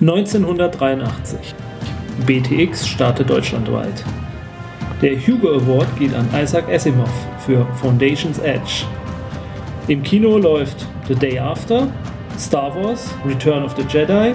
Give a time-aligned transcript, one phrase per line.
[0.00, 1.54] 1983.
[2.26, 4.04] BTX startet deutschlandweit.
[5.00, 8.84] Der Hugo Award geht an Isaac Asimov für Foundation's Edge.
[9.88, 11.88] Im Kino läuft The Day After,
[12.38, 14.34] Star Wars, Return of the Jedi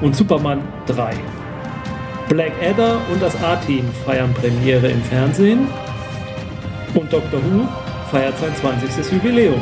[0.00, 1.14] und Superman 3.
[2.28, 5.66] Black Adder und das A-Team feiern Premiere im Fernsehen
[6.94, 7.66] und Doctor Who
[8.10, 9.12] feiert sein 20.
[9.12, 9.60] Jubiläum.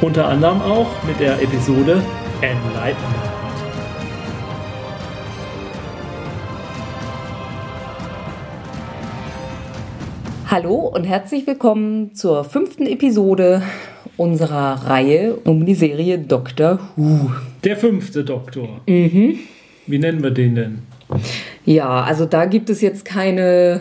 [0.00, 2.02] Unter anderem auch mit der Episode
[2.40, 3.29] Enlightenment.
[10.62, 13.62] Hallo und herzlich willkommen zur fünften Episode
[14.18, 17.30] unserer Reihe um die Serie Doctor Who.
[17.64, 18.82] Der fünfte Doktor.
[18.86, 19.38] Mhm.
[19.86, 20.78] Wie nennen wir den denn?
[21.64, 23.80] Ja, also da gibt es jetzt keine,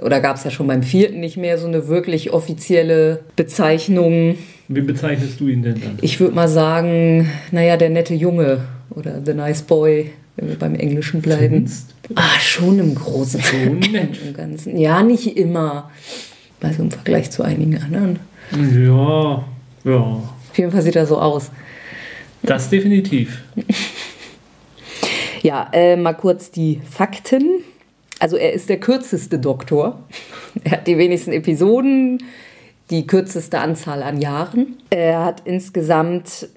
[0.00, 4.38] oder gab es ja schon beim vierten nicht mehr, so eine wirklich offizielle Bezeichnung.
[4.68, 5.98] Wie bezeichnest du ihn denn dann?
[6.00, 10.74] Ich würde mal sagen, naja, der nette Junge oder The Nice Boy, wenn wir beim
[10.74, 11.70] Englischen bleiben.
[12.14, 14.78] Ah, schon im Großen und Ganzen.
[14.78, 15.90] Ja, nicht immer.
[16.60, 18.18] Also im Vergleich zu einigen anderen.
[18.52, 19.44] Ja,
[19.84, 19.96] ja.
[19.96, 21.50] Auf jeden Fall sieht er so aus.
[22.42, 23.42] Das definitiv.
[25.42, 27.62] ja, äh, mal kurz die Fakten.
[28.18, 30.04] Also er ist der kürzeste Doktor.
[30.64, 32.22] Er hat die wenigsten Episoden,
[32.90, 34.76] die kürzeste Anzahl an Jahren.
[34.88, 36.48] Er hat insgesamt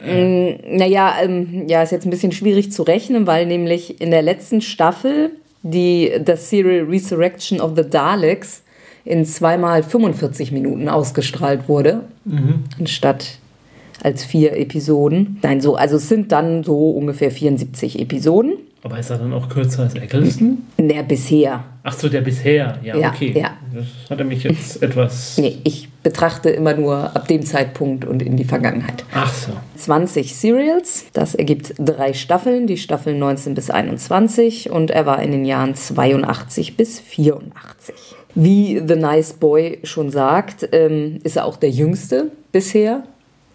[0.00, 4.22] ähm, naja, ähm, ja, ist jetzt ein bisschen schwierig zu rechnen, weil nämlich in der
[4.22, 5.30] letzten Staffel
[5.72, 8.62] die das Serial Resurrection of the Daleks
[9.04, 12.64] in zweimal 45 Minuten ausgestrahlt wurde, mhm.
[12.78, 13.38] anstatt
[14.02, 15.38] als vier Episoden.
[15.42, 18.54] Nein, so, also es sind dann so ungefähr 74 Episoden.
[18.82, 20.58] Aber ist er dann auch kürzer als Eccleston?
[20.78, 21.64] Der bisher.
[21.82, 22.78] Ach so, der bisher.
[22.84, 23.34] Ja, ja okay.
[23.36, 23.56] Ja.
[23.74, 25.38] Das hat er mich jetzt etwas.
[25.38, 29.04] Nee, ich betrachte immer nur ab dem Zeitpunkt und in die Vergangenheit.
[29.12, 29.50] Ach so.
[29.74, 31.06] 20 Serials.
[31.12, 34.70] Das ergibt drei Staffeln, die Staffeln 19 bis 21.
[34.70, 37.96] Und er war in den Jahren 82 bis 84.
[38.36, 43.02] Wie The Nice Boy schon sagt, ähm, ist er auch der jüngste bisher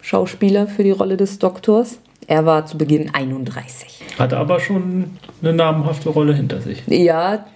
[0.02, 2.00] Schauspieler für die Rolle des Doktors.
[2.26, 4.04] Er war zu Beginn 31.
[4.18, 6.82] Hatte aber schon eine namhafte Rolle hinter sich.
[6.86, 7.46] Ja,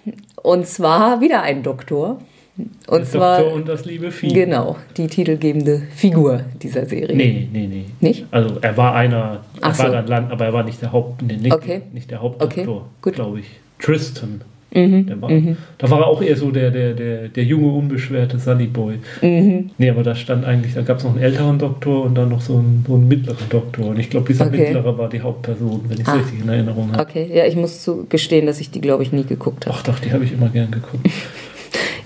[0.43, 2.19] und zwar wieder ein Doktor.
[2.57, 4.33] Und Der zwar, Doktor und das liebe Vieh.
[4.33, 7.15] Genau, die titelgebende Figur dieser Serie.
[7.15, 7.85] Nee, nee, nee.
[8.01, 8.27] Nicht?
[8.31, 9.93] Also er war einer, er Ach war so.
[9.93, 11.83] dann Land, aber er war nicht der Haupt, nee, nicht, okay.
[11.93, 13.47] nicht der Hauptdoktor, okay, glaube ich.
[13.79, 14.41] Tristan.
[14.75, 15.57] Mhm, war, mhm.
[15.79, 18.99] Da war er auch eher so der, der, der, der junge, unbeschwerte Sunnyboy.
[19.23, 19.71] Mhm.
[19.79, 22.43] Nee, aber da stand eigentlich, da gab es noch einen älteren Doktor und dann noch
[22.43, 23.87] so einen, so einen mittleren Doktor.
[23.87, 24.59] Und ich glaube, dieser okay.
[24.59, 26.15] mittlere war die Hauptperson, wenn ich es ah.
[26.15, 27.03] richtig in Erinnerung habe.
[27.03, 29.77] Okay, ja, ich muss zu gestehen, dass ich die, glaube ich, nie geguckt habe.
[29.79, 31.09] Ach doch, die habe ich immer gern geguckt.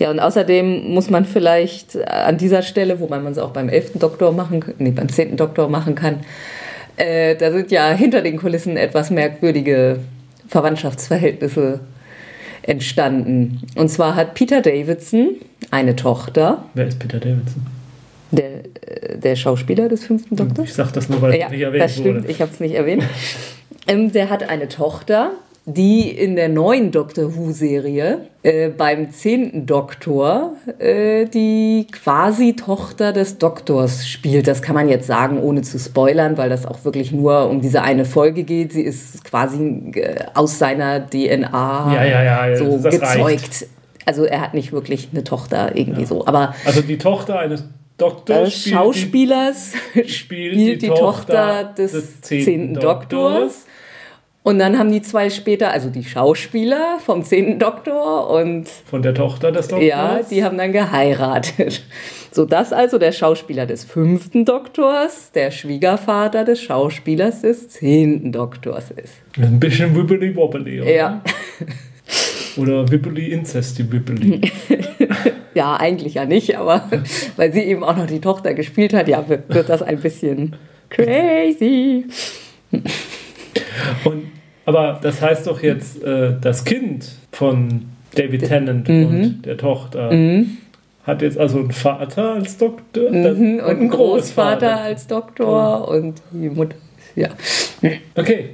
[0.01, 3.93] ja, und außerdem muss man vielleicht an dieser Stelle, wobei man es auch beim 11.
[3.99, 5.37] Doktor machen kann, nee, beim 10.
[5.37, 6.21] Doktor machen kann,
[6.97, 10.01] äh, da sind ja hinter den Kulissen etwas merkwürdige
[10.49, 11.81] Verwandtschaftsverhältnisse
[12.63, 13.61] entstanden.
[13.77, 15.37] Und zwar hat Peter Davidson
[15.71, 16.65] eine Tochter.
[16.73, 17.67] Wer ist Peter Davidson?
[18.31, 20.67] Der, äh, der Schauspieler des fünften Doktors.
[20.67, 22.31] Ich sage das nur, weil ja, es nicht erwähnt das stimmt, wurde.
[22.31, 23.05] Ich habe es nicht erwähnt.
[23.87, 25.33] ähm, der hat eine Tochter,
[25.75, 33.39] die in der neuen Doctor Who-Serie äh, beim zehnten Doktor äh, die quasi Tochter des
[33.39, 34.47] Doktors spielt.
[34.47, 37.83] Das kann man jetzt sagen, ohne zu spoilern, weil das auch wirklich nur um diese
[37.83, 38.73] eine Folge geht.
[38.73, 43.03] Sie ist quasi äh, aus seiner DNA ja, ja, ja, so gezeugt.
[43.03, 43.67] Reicht.
[44.07, 46.27] Also er hat nicht wirklich eine Tochter irgendwie so.
[46.27, 47.65] Aber also die Tochter eines
[47.97, 53.11] Doktors spielt Schauspielers die, spielt, die, die Tochter, Tochter des zehnten Doktors.
[53.11, 53.67] Doktors
[54.43, 59.13] und dann haben die zwei später, also die Schauspieler vom zehnten Doktor und von der
[59.13, 59.87] Tochter des Doktors.
[59.87, 61.83] Ja, die haben dann geheiratet.
[62.33, 68.93] So dass also der Schauspieler des fünften Doktors der Schwiegervater des Schauspielers des zehnten Doktors
[68.93, 69.15] ist.
[69.37, 70.95] Ein bisschen wibbly wobbly, oder?
[70.95, 71.25] Ja.
[72.57, 74.41] Oder wibbly incesty wibbly.
[75.55, 76.89] ja, eigentlich ja nicht, aber
[77.37, 80.57] weil sie eben auch noch die Tochter gespielt hat, ja, wird, wird das ein bisschen
[80.89, 82.07] crazy.
[84.05, 84.31] Und,
[84.71, 89.07] aber das heißt doch jetzt, äh, das Kind von David Tennant mhm.
[89.07, 90.59] und der Tochter mhm.
[91.05, 93.59] hat jetzt also einen Vater als Doktor mhm.
[93.59, 96.77] und, einen Großvater, Großvater als Doktor und die Mutter,
[97.17, 97.29] ja.
[98.15, 98.51] Okay.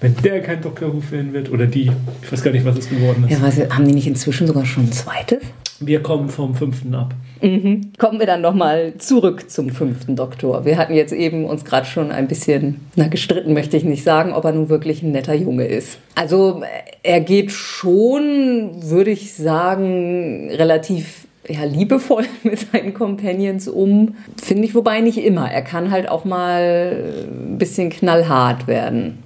[0.00, 1.90] Wenn der kein Doktor Who-Fan wird oder die,
[2.22, 3.38] ich weiß gar nicht, was es geworden ist.
[3.38, 5.42] Ja, was, haben die nicht inzwischen sogar schon ein zweites?
[5.78, 7.14] Wir kommen vom fünften ab.
[7.42, 7.92] Mhm.
[7.98, 10.64] Kommen wir dann nochmal zurück zum fünften Doktor.
[10.64, 14.32] Wir hatten jetzt eben uns gerade schon ein bisschen, na gestritten möchte ich nicht sagen,
[14.32, 15.98] ob er nun wirklich ein netter Junge ist.
[16.14, 16.62] Also
[17.02, 24.14] er geht schon, würde ich sagen, relativ ja, liebevoll mit seinen Companions um.
[24.40, 25.50] Finde ich wobei nicht immer.
[25.50, 29.18] Er kann halt auch mal ein bisschen knallhart werden.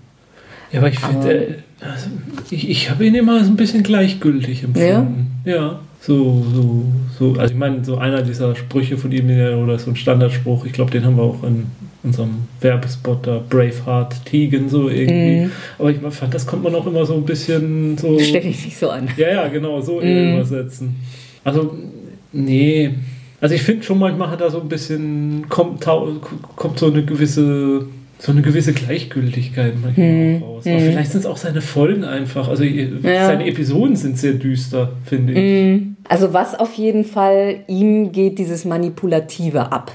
[0.72, 2.08] Ja, aber ich finde, äh, also
[2.50, 5.30] ich, ich habe ihn immer so ein bisschen gleichgültig empfunden.
[5.44, 5.54] Ja.
[5.54, 5.80] ja.
[6.06, 6.84] So, so,
[7.18, 9.28] so, also ich meine, so einer dieser Sprüche von ihm
[9.60, 11.66] oder so ein Standardspruch, ich glaube, den haben wir auch in
[12.04, 15.46] unserem Werbespot da, Braveheart Tegan, so irgendwie.
[15.46, 15.52] Mm.
[15.80, 18.20] Aber ich fand, das kommt man auch immer so ein bisschen so.
[18.20, 19.08] Stell dich nicht so an.
[19.16, 20.34] Ja, ja, genau, so mm.
[20.34, 20.94] übersetzen.
[21.42, 21.76] Also,
[22.32, 22.94] nee.
[23.40, 25.84] Also ich finde schon manchmal hat er so ein bisschen, kommt,
[26.54, 27.86] kommt so eine gewisse
[28.18, 30.42] so eine gewisse Gleichgültigkeit manchmal hm.
[30.42, 30.66] raus.
[30.66, 30.90] Aber hm.
[30.90, 32.48] vielleicht sind es auch seine Folgen einfach.
[32.48, 33.26] Also ja.
[33.26, 35.38] seine Episoden sind sehr düster, finde ich.
[35.38, 35.95] Hm.
[36.08, 39.90] Also was auf jeden Fall, ihm geht dieses Manipulative ab.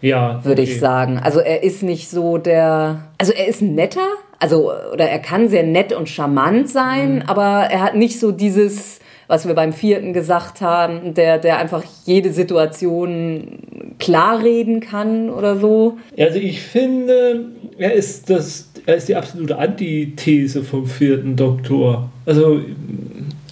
[0.00, 0.44] Ja.
[0.44, 0.70] Würde okay.
[0.70, 1.18] ich sagen.
[1.18, 3.04] Also er ist nicht so der.
[3.18, 4.08] Also er ist netter,
[4.40, 7.22] also oder er kann sehr nett und charmant sein, mhm.
[7.26, 9.00] aber er hat nicht so dieses
[9.32, 13.60] was wir beim vierten gesagt haben, der, der einfach jede Situation
[13.98, 15.96] klar reden kann oder so.
[16.18, 17.46] Also ich finde,
[17.78, 22.10] er ist, das, er ist die absolute Antithese vom vierten Doktor.
[22.26, 22.60] Also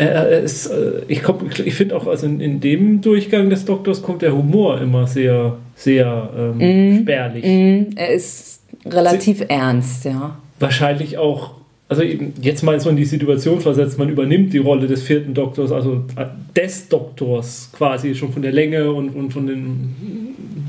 [0.01, 1.23] er, ist, äh, ich,
[1.65, 5.57] ich finde auch, also in, in, dem Durchgang des Doktors kommt der Humor immer sehr,
[5.75, 7.45] sehr ähm, mm, spärlich.
[7.45, 10.37] Mm, er ist relativ Sie, ernst, ja.
[10.59, 11.60] Wahrscheinlich auch
[11.91, 15.73] also jetzt mal so in die Situation versetzt, man übernimmt die Rolle des vierten Doktors,
[15.73, 19.97] also äh, des Doktors quasi schon von der Länge und, und von den,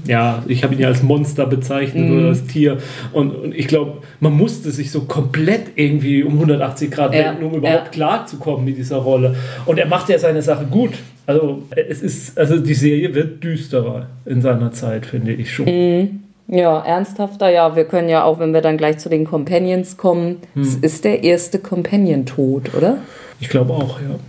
[0.07, 2.17] ja, ich habe ihn ja als Monster bezeichnet mm.
[2.17, 2.79] oder als Tier
[3.13, 7.25] und, und ich glaube, man musste sich so komplett irgendwie um 180 Grad ja.
[7.25, 7.91] wenden, um überhaupt ja.
[7.91, 9.35] klarzukommen mit dieser Rolle.
[9.67, 10.93] Und er macht ja seine Sache gut.
[11.27, 15.65] Also es ist, also die Serie wird düsterer in seiner Zeit, finde ich schon.
[15.67, 16.30] Mm.
[16.51, 17.77] Ja, ernsthafter, ja.
[17.77, 20.61] Wir können ja auch, wenn wir dann gleich zu den Companions kommen, hm.
[20.61, 22.97] es ist der erste Companion-Tod, oder?
[23.39, 24.19] Ich glaube auch, ja.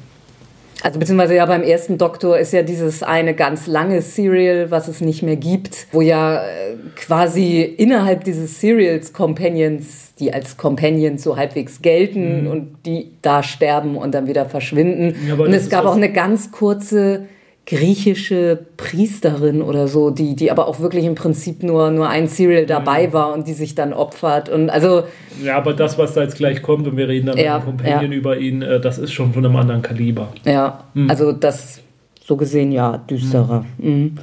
[0.83, 5.01] Also beziehungsweise ja beim ersten Doktor ist ja dieses eine ganz lange Serial, was es
[5.01, 11.37] nicht mehr gibt, wo ja äh, quasi innerhalb dieses Serials Companions, die als Companions so
[11.37, 12.51] halbwegs gelten mhm.
[12.51, 15.15] und die da sterben und dann wieder verschwinden.
[15.29, 17.27] Ja, und es gab auch eine ganz kurze
[17.65, 22.67] griechische Priesterin oder so, die, die aber auch wirklich im Prinzip nur, nur ein Serial
[22.67, 24.49] dabei war und die sich dann opfert.
[24.49, 25.05] Und also,
[25.43, 27.67] ja, aber das, was da jetzt gleich kommt, und wir reden dann ja, mit dem
[27.67, 28.19] Companion ja.
[28.19, 30.29] über ihn, äh, das ist schon von einem anderen Kaliber.
[30.45, 31.09] Ja, mhm.
[31.09, 31.81] also das
[32.25, 33.65] so gesehen ja düsterer.
[33.79, 33.91] Mhm.
[33.91, 34.19] mhm.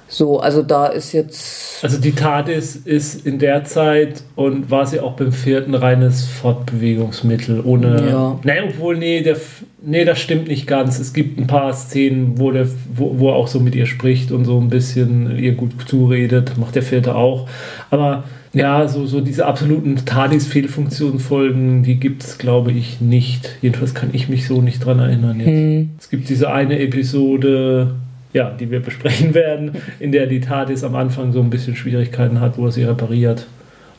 [0.08, 1.82] So, also da ist jetzt.
[1.82, 7.60] Also die TARDIS ist in der Zeit und war sie auch beim vierten reines Fortbewegungsmittel,
[7.64, 8.08] ohne.
[8.08, 8.38] Ja.
[8.44, 9.36] Nein, obwohl, nee, der,
[9.82, 11.00] nee, das stimmt nicht ganz.
[11.00, 14.30] Es gibt ein paar Szenen, wo, der, wo, wo er auch so mit ihr spricht
[14.30, 16.56] und so ein bisschen ihr gut zuredet.
[16.56, 17.48] Macht der vierte auch.
[17.90, 23.50] Aber ja, so, so diese absoluten TARDIS-Fehlfunktionsfolgen, die gibt es, glaube ich, nicht.
[23.60, 25.48] Jedenfalls kann ich mich so nicht dran erinnern jetzt.
[25.48, 25.90] Hm.
[25.98, 27.96] Es gibt diese eine Episode
[28.36, 32.40] ja, die wir besprechen werden, in der die TARDIS am Anfang so ein bisschen Schwierigkeiten
[32.40, 33.46] hat, wo er sie repariert.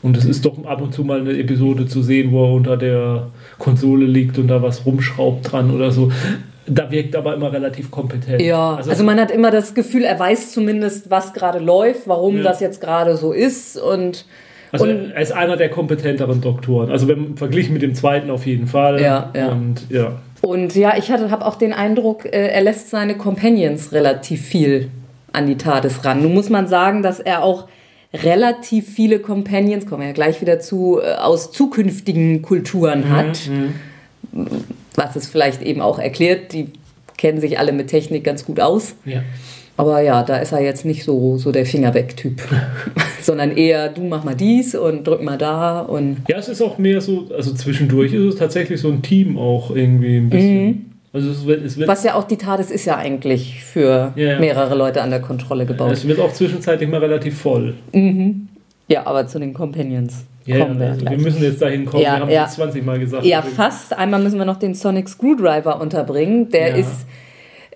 [0.00, 2.76] Und es ist doch ab und zu mal eine Episode zu sehen, wo er unter
[2.76, 3.26] der
[3.58, 6.12] Konsole liegt und da was rumschraubt dran oder so.
[6.68, 8.40] Da wirkt aber immer relativ kompetent.
[8.40, 12.36] Ja, also, also man hat immer das Gefühl, er weiß zumindest, was gerade läuft, warum
[12.36, 12.42] ja.
[12.44, 14.24] das jetzt gerade so ist und
[14.70, 16.90] also und, er ist einer der kompetenteren Doktoren.
[16.90, 19.00] Also wenn verglichen mit dem zweiten auf jeden Fall.
[19.00, 19.48] Ja, ja.
[19.48, 20.18] Und ja.
[20.40, 24.90] Und ja, ich habe auch den Eindruck, äh, er lässt seine Companions relativ viel
[25.32, 26.22] an die TARDIS ran.
[26.22, 27.68] Nun muss man sagen, dass er auch
[28.14, 33.40] relativ viele Companions, kommen wir ja gleich wieder zu, äh, aus zukünftigen Kulturen mhm, hat.
[33.48, 33.74] Mhm.
[34.94, 36.72] Was es vielleicht eben auch erklärt, die
[37.16, 38.94] kennen sich alle mit Technik ganz gut aus.
[39.04, 39.22] Ja.
[39.78, 42.42] Aber ja, da ist er jetzt nicht so, so der Finger weg-Typ,
[43.22, 45.80] sondern eher, du mach mal dies und drück mal da.
[45.80, 49.38] Und ja, es ist auch mehr so, also zwischendurch ist es tatsächlich so ein Team
[49.38, 50.66] auch irgendwie ein bisschen.
[50.66, 50.84] Mhm.
[51.12, 54.38] Also es wird, es wird, Was ja auch die TARDIS ist ja eigentlich für Ja,
[54.40, 55.92] mehrere Leute an der Kontrolle gebaut.
[55.92, 57.74] es wird auch zwischenzeitlich mal relativ voll.
[58.88, 62.02] Ja, aber zu den Companions Ja, kommen wir also wir müssen jetzt dahin kommen.
[62.02, 62.44] Ja, wir haben ja.
[62.46, 63.24] es 20 Mal gesagt.
[63.24, 63.96] Ja, Deswegen- fast.
[63.96, 66.50] Einmal müssen wir noch den Sonic Screwdriver unterbringen.
[66.50, 67.06] Der ist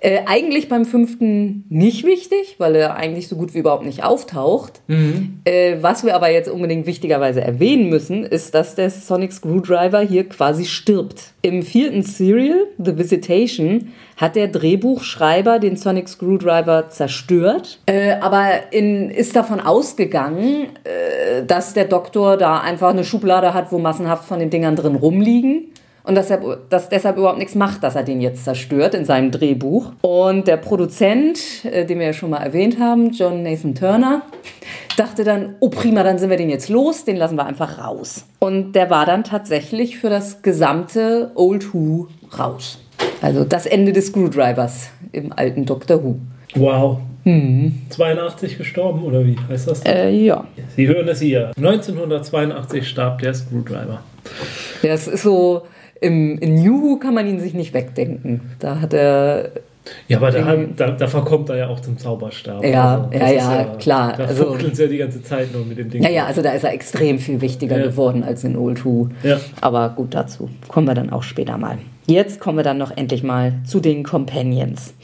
[0.02, 4.80] äh, eigentlich beim fünften nicht wichtig, weil er eigentlich so gut wie überhaupt nicht auftaucht.
[4.88, 5.38] Mhm.
[5.44, 10.28] Äh, was wir aber jetzt unbedingt wichtigerweise erwähnen müssen, ist, dass der Sonic Screwdriver hier
[10.28, 11.32] quasi stirbt.
[11.42, 19.08] Im vierten Serial, The Visitation, hat der Drehbuchschreiber den Sonic Screwdriver zerstört, äh, aber in,
[19.08, 24.40] ist davon ausgegangen, äh, dass der Doktor da einfach eine Schublade hat, wo massenhaft von
[24.40, 25.68] den Dingern drin rumliegen.
[26.04, 29.30] Und dass er dass deshalb überhaupt nichts macht, dass er den jetzt zerstört in seinem
[29.30, 29.92] Drehbuch.
[30.02, 34.22] Und der Produzent, äh, den wir ja schon mal erwähnt haben, John Nathan Turner,
[34.96, 38.24] dachte dann, oh prima, dann sind wir den jetzt los, den lassen wir einfach raus.
[38.40, 42.78] Und der war dann tatsächlich für das gesamte Old Who raus.
[43.20, 46.16] Also das Ende des Screwdrivers im alten Doctor Who.
[46.54, 46.98] Wow.
[47.24, 49.84] 82 gestorben, oder wie heißt das?
[49.84, 50.44] Äh, ja.
[50.74, 51.52] Sie hören es hier.
[51.56, 54.02] 1982 starb der Screwdriver.
[54.82, 55.62] Das ist so,
[56.02, 58.40] im, in New Who kann man ihn sich nicht wegdenken.
[58.58, 59.50] Da hat er
[60.08, 62.64] Ja, aber da, da, da verkommt er ja auch zum Zauberstab.
[62.64, 64.14] Ja, das ja, ja, klar.
[64.16, 66.02] Da Also- fuchteln sie ja die ganze Zeit nur mit dem Ding.
[66.02, 67.86] Ja, ja, also da ist er extrem viel wichtiger Ja.
[67.86, 69.08] geworden als in Old Who.
[69.22, 69.40] Ja.
[69.60, 71.78] Aber gut, dazu kommen wir dann auch später mal.
[72.06, 74.94] Jetzt kommen wir dann noch endlich mal zu den Companions.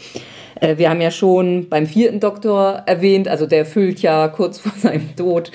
[0.61, 4.73] Äh, Wir haben ja schon beim vierten Doktor erwähnt, also der füllt ja kurz vor
[4.79, 5.53] seinem Tod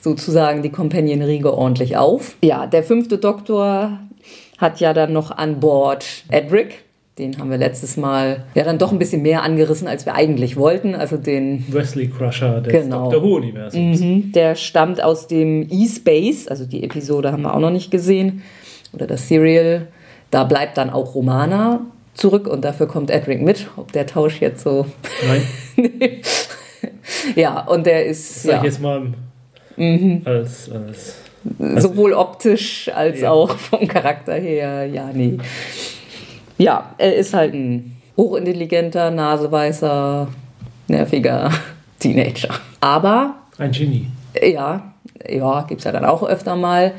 [0.00, 2.36] sozusagen die Companion-Riege ordentlich auf.
[2.42, 3.98] Ja, der fünfte Doktor
[4.62, 6.84] hat ja dann noch an Bord Edric.
[7.18, 10.56] Den haben wir letztes Mal ja dann doch ein bisschen mehr angerissen, als wir eigentlich
[10.56, 10.94] wollten.
[10.94, 13.10] Also den Wesley Crusher des Genau.
[13.10, 13.22] Dr.
[13.22, 14.00] Who-Universums.
[14.00, 18.42] Mhm, Der stammt aus dem E-Space, also die Episode haben wir auch noch nicht gesehen,
[18.94, 19.88] oder das Serial.
[20.30, 21.80] Da bleibt dann auch Romana
[22.14, 23.66] zurück und dafür kommt Edric mit.
[23.76, 24.86] Ob der Tausch jetzt so.
[25.28, 25.42] Nein,
[27.36, 29.12] Ja, und der ist sag ja, ich jetzt mal
[29.76, 30.20] Mhm.
[30.26, 31.16] als, als
[31.76, 33.30] sowohl optisch als Ja.
[33.30, 35.38] auch vom Charakter her, ja, nee.
[36.58, 40.28] Ja, er ist halt ein hochintelligenter, naseweißer,
[40.88, 41.50] nerviger
[41.98, 42.50] Teenager.
[42.80, 44.06] Aber ein Genie.
[44.40, 44.92] Ja,
[45.28, 46.92] ja, gibt es ja dann auch öfter mal.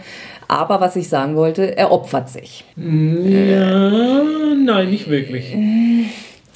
[0.48, 2.64] Aber was ich sagen wollte, er opfert sich.
[2.76, 4.24] Ja,
[4.56, 5.56] nein, nicht wirklich.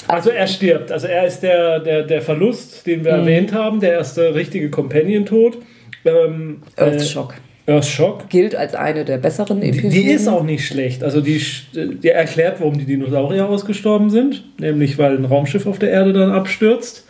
[0.08, 0.92] Also er stirbt.
[0.92, 5.58] Also er ist der, der, der Verlust, den wir erwähnt haben, der erste richtige Companion-Tod.
[6.06, 7.34] Ähm, Earthshock.
[7.34, 8.30] Äh, Earthshock.
[8.30, 9.92] Gilt als eine der besseren Die, Episoden.
[9.92, 11.04] die ist auch nicht schlecht.
[11.04, 11.42] Also die,
[11.74, 14.44] die erklärt, warum die Dinosaurier ausgestorben sind.
[14.60, 17.04] Nämlich, weil ein Raumschiff auf der Erde dann abstürzt.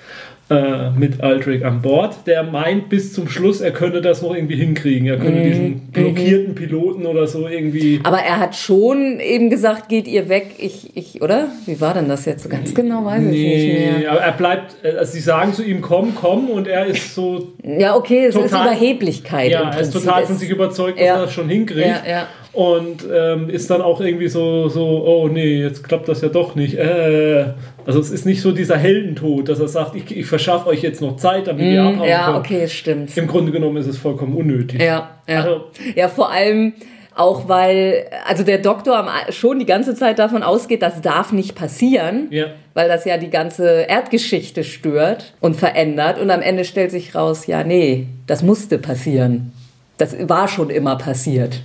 [0.49, 2.15] Äh, mit Aldrich an Bord.
[2.25, 5.05] Der meint bis zum Schluss, er könne das noch irgendwie hinkriegen.
[5.05, 5.21] Er Mhm.
[5.21, 7.99] könne diesen blockierten Piloten oder so irgendwie.
[8.03, 11.49] Aber er hat schon eben gesagt, geht ihr weg, ich, ich, oder?
[11.65, 12.43] Wie war denn das jetzt?
[12.43, 14.09] So Ganz genau weiß ich nicht mehr.
[14.11, 17.97] aber er bleibt, also sie sagen zu ihm, komm, komm, und er ist so, Ja,
[17.97, 19.51] okay, es ist Total- Überheblichkeit.
[19.51, 21.15] ja, er ist total von sich überzeugt, dass Ja.
[21.15, 21.85] er das schon hinkriegt.
[21.87, 22.27] Ja, ja.
[22.57, 26.55] Und ähm, ist dann auch irgendwie so, so, oh nee, jetzt klappt das ja doch
[26.55, 26.73] nicht.
[26.73, 27.45] Äh,
[27.85, 30.99] also es ist nicht so dieser Heldentod, dass er sagt, ich, ich verschaffe euch jetzt
[30.99, 32.37] noch Zeit, damit ihr abhauen Mm, Ja, könnt.
[32.39, 33.15] okay, stimmt.
[33.15, 34.81] Im Grunde genommen ist es vollkommen unnötig.
[34.81, 35.41] Ja, ja.
[35.43, 36.73] Also- ja, vor allem
[37.15, 42.25] auch, weil also der Doktor schon die ganze Zeit davon ausgeht, das darf nicht passieren,
[42.31, 42.45] Ja.
[42.73, 46.19] weil das ja die ganze Erdgeschichte stört und verändert.
[46.19, 49.51] Und am Ende stellt sich raus, ja, nee, das musste passieren.
[49.99, 51.61] Das war schon immer passiert.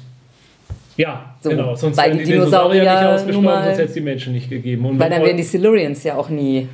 [0.97, 1.75] Ja, So, genau.
[1.75, 4.85] Sonst weil die Dinosaurier, Dinosaurier nicht ausgestorben, mal- sonst hätte es die Menschen nicht gegeben.
[4.87, 6.69] Und Weil dann wären die Silurians ja auch nie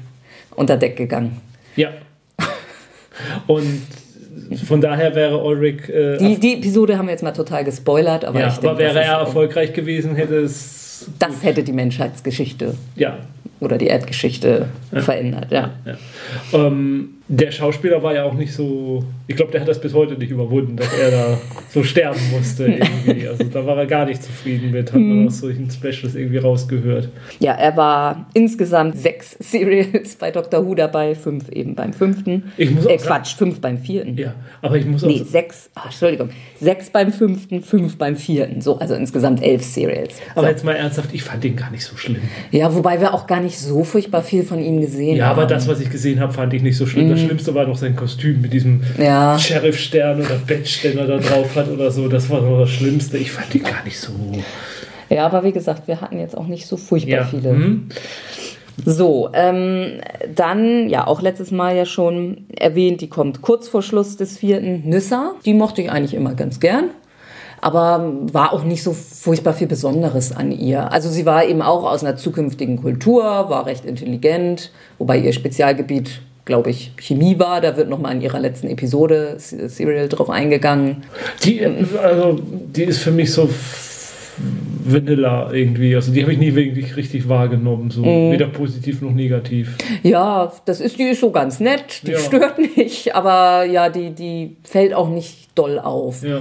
[0.57, 1.41] unter Deck gegangen.
[1.77, 1.91] Ja.
[3.47, 3.83] Und
[4.67, 5.89] von daher wäre Ulrich.
[5.89, 8.79] Äh, Die, die Episode haben wir jetzt mal total gespoilert, aber ja, ich denke, aber
[8.79, 11.09] wäre er erfolgreich gewesen, hätte es.
[11.19, 13.19] das hätte die Menschheitsgeschichte Ja.
[13.61, 15.71] oder die Erdgeschichte verändert, ja.
[15.85, 15.95] ja.
[16.53, 19.05] Ähm, der Schauspieler war ja auch nicht so.
[19.27, 21.39] Ich glaube, der hat das bis heute nicht überwunden, dass er da
[21.71, 22.65] so sterben musste
[23.07, 23.29] irgendwie.
[23.29, 25.19] Also da war er gar nicht zufrieden mit, hat Mhm.
[25.19, 27.11] man aus solchen Specials irgendwie rausgehört.
[27.39, 32.45] Ja, er war insgesamt sechs Serials bei Doctor Who dabei, fünf eben beim fünften.
[32.57, 34.17] Ich muss auch äh, Quatsch, fünf beim vierten.
[34.17, 35.09] Ja, aber ich muss auch.
[35.09, 38.63] Nee, sechs, ach, Entschuldigung, sechs beim fünften, fünf beim vierten.
[38.63, 40.15] So, also insgesamt elf Serials.
[40.35, 42.23] aber jetzt mal ernsthaft, ich fand den gar nicht so schlimm.
[42.51, 45.39] Ja, wobei wir auch gar nicht so furchtbar viel von ihm gesehen Ja, haben.
[45.41, 47.18] aber das, was ich gesehen habe, fand ich nicht so schlimm.
[47.19, 49.03] Das Schlimmste war noch sein Kostüm mit diesem Mhm.
[49.03, 49.39] Ja.
[49.39, 52.09] Sheriff-Stern oder Badge, den er da drauf hat oder so.
[52.09, 53.19] Das war noch das Schlimmste.
[53.19, 54.13] Ich fand ihn gar nicht so.
[55.11, 57.25] Ja, aber wie gesagt, wir hatten jetzt auch nicht so furchtbar Ja.
[57.25, 57.51] viele.
[57.51, 57.89] Hm?
[58.85, 60.01] So, ähm,
[60.37, 64.83] dann, ja, auch letztes Mal ja schon erwähnt, die kommt kurz vor Schluss des vierten,
[64.89, 65.33] Nissa.
[65.45, 66.91] Die mochte ich eigentlich immer ganz gern.
[67.61, 70.93] aber war auch nicht so furchtbar viel Besonderes an ihr.
[70.93, 76.21] Also sie war eben auch aus einer zukünftigen Kultur, war recht intelligent, wobei ihr Spezialgebiet
[76.49, 77.61] glaube ich, Chemie war.
[77.61, 81.05] Da wird nochmal in ihrer letzten Episode Serial drauf eingegangen.
[81.45, 81.65] Die,
[82.03, 83.49] also, die ist für mich so
[84.39, 85.95] Vanilla irgendwie.
[85.95, 88.33] Also die habe ich nie wirklich richtig wahrgenommen, so mm.
[88.33, 89.77] weder positiv noch negativ.
[90.03, 92.19] Ja, das ist, die ist so ganz nett, die ja.
[92.19, 96.23] stört nicht, aber ja, die, die fällt auch nicht doll auf.
[96.23, 96.41] Ja.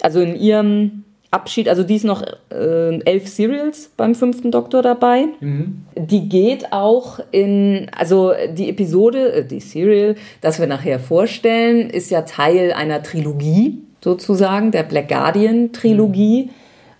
[0.00, 5.28] Also in ihrem Abschied, also die ist noch äh, elf Serials beim fünften Doktor dabei.
[5.40, 5.86] Mhm.
[5.96, 12.10] Die geht auch in, also die Episode, äh, die Serial, das wir nachher vorstellen, ist
[12.10, 16.44] ja Teil einer Trilogie sozusagen, der Black Guardian Trilogie.
[16.44, 16.50] Mhm.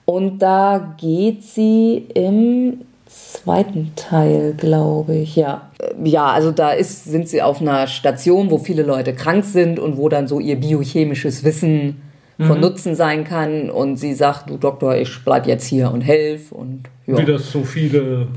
[0.06, 5.70] Und da geht sie im zweiten Teil, glaube ich, ja.
[6.02, 9.98] Ja, also da ist, sind sie auf einer Station, wo viele Leute krank sind und
[9.98, 12.00] wo dann so ihr biochemisches Wissen
[12.38, 12.60] von mhm.
[12.60, 13.70] Nutzen sein kann.
[13.70, 16.52] Und sie sagt, du Doktor, ich bleib jetzt hier und helf.
[16.52, 17.18] Und, ja.
[17.18, 18.28] Wie das so viele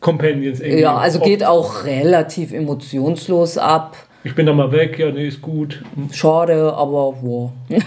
[0.00, 0.82] Companions irgendwie.
[0.82, 3.96] Ja, also geht auch relativ emotionslos ab.
[4.22, 5.82] Ich bin da mal weg, ja, nee, ist gut.
[6.12, 7.52] Schade, aber wow.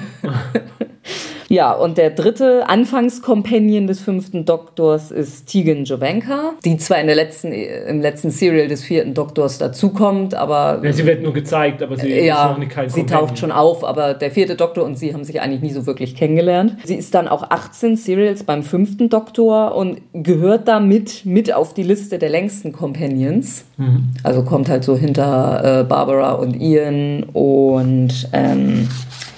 [1.53, 7.15] Ja, und der dritte Anfangscompanion des fünften Doktors ist Tegan Jovenka, die zwar in der
[7.15, 10.81] letzten, im letzten Serial des vierten Doktors dazukommt, aber.
[10.83, 13.27] Ja, sie wird nur gezeigt, aber sie ja, ist noch nicht kein Sie Companion.
[13.27, 16.15] taucht schon auf, aber der vierte Doktor und sie haben sich eigentlich nie so wirklich
[16.15, 16.77] kennengelernt.
[16.85, 21.83] Sie ist dann auch 18 Serials beim fünften Doktor und gehört damit mit auf die
[21.83, 23.65] Liste der längsten Companions.
[23.77, 24.05] Mhm.
[24.23, 28.89] Also kommt halt so hinter äh, Barbara und Ian und ähm,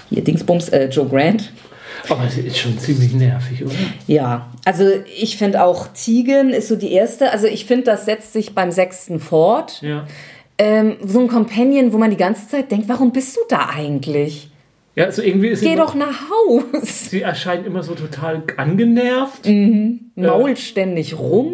[0.10, 1.52] hier Dingsbums, äh, Joe Grant.
[2.10, 3.74] Aber sie ist schon ziemlich nervig, oder?
[4.08, 4.86] Ja, also
[5.18, 7.32] ich finde auch Tigen ist so die erste.
[7.32, 9.82] Also ich finde, das setzt sich beim sechsten fort.
[9.82, 10.06] Ja.
[10.58, 14.50] Ähm, so ein Companion, wo man die ganze Zeit denkt, warum bist du da eigentlich?
[14.96, 17.10] Ja, also irgendwie ist Geh immer, doch nach Haus.
[17.10, 19.46] Sie erscheint immer so total angenervt.
[19.48, 20.12] Mhm.
[20.16, 20.62] Mault äh.
[20.62, 21.52] ständig rum.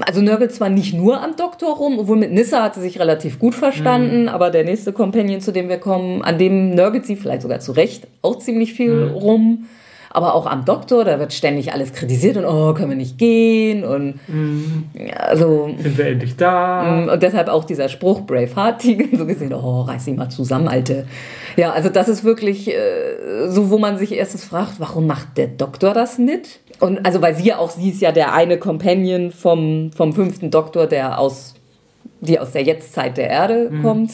[0.00, 3.38] Also nörgelt zwar nicht nur am Doktor rum, obwohl mit Nissa hat sie sich relativ
[3.38, 4.28] gut verstanden, mhm.
[4.28, 7.72] aber der nächste Companion, zu dem wir kommen, an dem nörgelt sie vielleicht sogar zu
[7.72, 9.10] Recht auch ziemlich viel mhm.
[9.12, 9.66] rum
[10.14, 13.82] aber auch am Doktor, da wird ständig alles kritisiert und oh, können wir nicht gehen
[13.82, 14.84] und mhm.
[15.18, 19.82] also sind wir endlich da mm, und deshalb auch dieser Spruch Braveheart, so gesehen, oh,
[19.82, 21.06] reiß dich mal zusammen, Alte.
[21.56, 25.46] Ja, also das ist wirklich äh, so, wo man sich erstens fragt, warum macht der
[25.46, 26.60] Doktor das nicht?
[26.78, 30.50] Und also weil sie ja auch, sie ist ja der eine Companion vom, vom fünften
[30.50, 31.54] Doktor, der aus,
[32.20, 33.82] die aus der Jetztzeit der Erde mhm.
[33.82, 34.10] kommt.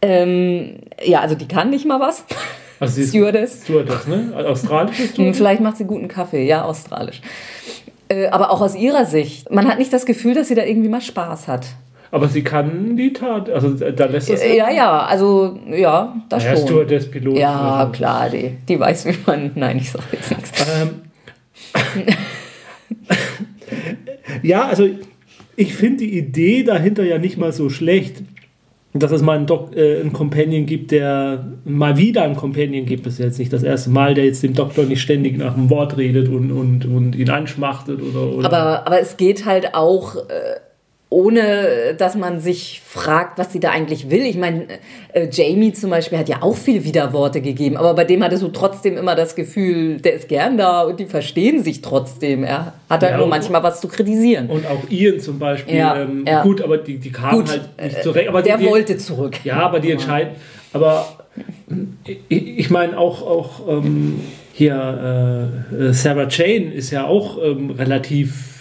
[0.00, 2.24] Ähm, ja, also die kann nicht mal was.
[2.80, 3.62] Also sie ist Stewardess.
[3.64, 4.32] Stewardess, ne?
[4.34, 5.36] Australische hm, Stewardess?
[5.36, 7.20] Vielleicht macht sie guten Kaffee, ja, australisch.
[8.08, 9.50] Äh, aber auch aus ihrer Sicht.
[9.50, 11.66] Man hat nicht das Gefühl, dass sie da irgendwie mal Spaß hat.
[12.10, 14.42] Aber sie kann die Tat, also da lässt es.
[14.42, 16.66] Ja, ja, also ja, das ja, schon.
[16.66, 17.36] Stewardess, Pilot.
[17.36, 17.92] Ja, also.
[17.92, 19.50] klar, die, die weiß, wie man.
[19.54, 20.52] Nein, ich sag jetzt nichts.
[20.80, 20.90] Ähm,
[24.42, 24.88] ja, also
[25.56, 28.22] ich finde die Idee dahinter ja nicht mal so schlecht
[28.94, 33.06] dass es mal einen, Dok äh, einen Companion gibt, der mal wieder einen Companion gibt,
[33.06, 35.96] ist jetzt nicht das erste Mal, der jetzt dem Doktor nicht ständig nach dem Wort
[35.96, 38.46] redet und, und, und ihn anschmachtet oder, oder.
[38.46, 40.16] Aber, aber es geht halt auch.
[40.16, 40.60] Äh
[41.10, 44.26] ohne dass man sich fragt, was sie da eigentlich will.
[44.26, 44.66] Ich meine,
[45.14, 48.48] äh, Jamie zum Beispiel hat ja auch viele Widerworte gegeben, aber bei dem hattest du
[48.48, 52.44] trotzdem immer das Gefühl, der ist gern da und die verstehen sich trotzdem.
[52.44, 54.50] Er hat halt ja, nur manchmal was zu kritisieren.
[54.50, 55.76] Und auch Ian zum Beispiel.
[55.76, 56.42] Ja, ähm, ja.
[56.42, 58.28] Gut, aber die, die kamen gut, halt nicht zurecht.
[58.28, 59.36] Aber der die, wollte zurück.
[59.44, 60.32] Ja, aber die entscheiden.
[60.74, 61.06] Aber
[62.04, 64.20] ich, ich meine auch, auch ähm,
[64.52, 68.57] hier äh, Sarah Jane ist ja auch ähm, relativ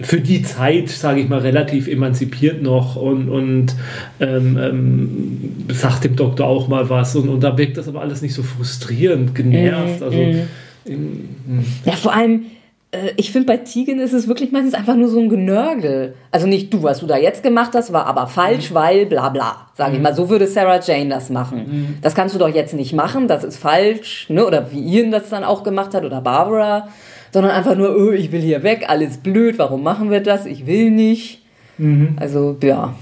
[0.00, 3.76] für die Zeit, sage ich mal, relativ emanzipiert noch und, und
[4.18, 8.22] ähm, ähm, sagt dem Doktor auch mal was und, und da wirkt das aber alles
[8.22, 10.02] nicht so frustrierend, genervt.
[10.02, 11.64] Also, mm, mm.
[11.84, 12.46] Ja, vor allem,
[12.90, 16.14] äh, ich finde, bei Tigen ist es wirklich meistens einfach nur so ein Genörgel.
[16.32, 18.74] Also nicht du, was du da jetzt gemacht hast, war aber falsch, mhm.
[18.74, 19.68] weil bla bla.
[19.74, 20.04] Sage ich mhm.
[20.04, 21.58] mal, so würde Sarah Jane das machen.
[21.58, 21.98] Mhm.
[22.02, 24.26] Das kannst du doch jetzt nicht machen, das ist falsch.
[24.28, 24.44] Ne?
[24.44, 26.88] Oder wie Ian das dann auch gemacht hat oder Barbara
[27.36, 30.46] sondern einfach nur, oh, ich will hier weg, alles blöd, warum machen wir das?
[30.46, 31.42] Ich will nicht.
[31.76, 32.16] Mhm.
[32.18, 32.94] Also, ja.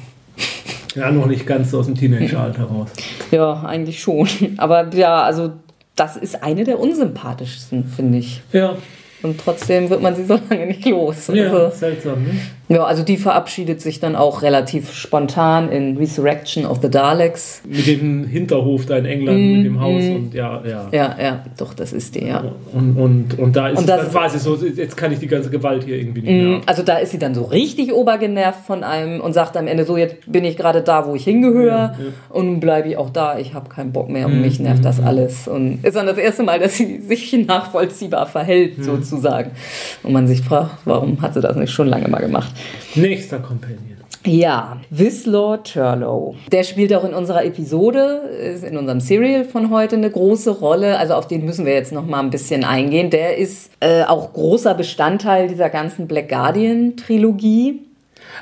[0.97, 2.89] Ja, noch nicht ganz aus dem Teenageralter raus.
[3.31, 4.27] Ja, eigentlich schon.
[4.57, 5.53] Aber ja, also
[5.95, 8.41] das ist eine der unsympathischsten, finde ich.
[8.53, 8.75] Ja.
[9.23, 11.29] Und trotzdem wird man sie so lange nicht los.
[11.33, 12.31] Ja, also, seltsam, ne?
[12.69, 17.61] Ja, also die verabschiedet sich dann auch relativ spontan in Resurrection of the Daleks.
[17.69, 20.17] Mit dem Hinterhof da in England, mm, mit dem Haus mm.
[20.17, 20.89] und ja, ja.
[20.91, 22.43] Ja, ja, doch, das ist die, ja.
[22.73, 25.51] Und, und, und da ist und es dann quasi so, jetzt kann ich die ganze
[25.51, 26.59] Gewalt hier irgendwie nicht mehr.
[26.59, 29.85] Mm, also da ist sie dann so richtig obergenervt von einem und sagt am Ende
[29.85, 32.05] so, jetzt bin ich gerade da, wo ich hingehöre ja, ja.
[32.31, 35.49] und bleibe ich auch da, ich habe keinen Bock mehr und mich nervt das alles.
[35.49, 39.51] Und ist dann das erste Mal, dass sie sich nachvollziehbar verhält, sozusagen.
[40.03, 42.54] Und man sich fragt, warum hat sie das nicht schon lange mal gemacht?
[42.95, 43.95] Nächster Companion.
[44.27, 46.35] Ja, Wislaw Turlow.
[46.51, 48.23] Der spielt auch in unserer Episode,
[48.67, 50.99] in unserem Serial von heute eine große Rolle.
[50.99, 53.11] Also auf den müssen wir jetzt noch mal ein bisschen eingehen.
[53.11, 57.83] Der ist äh, auch großer Bestandteil dieser ganzen Black Guardian Trilogie.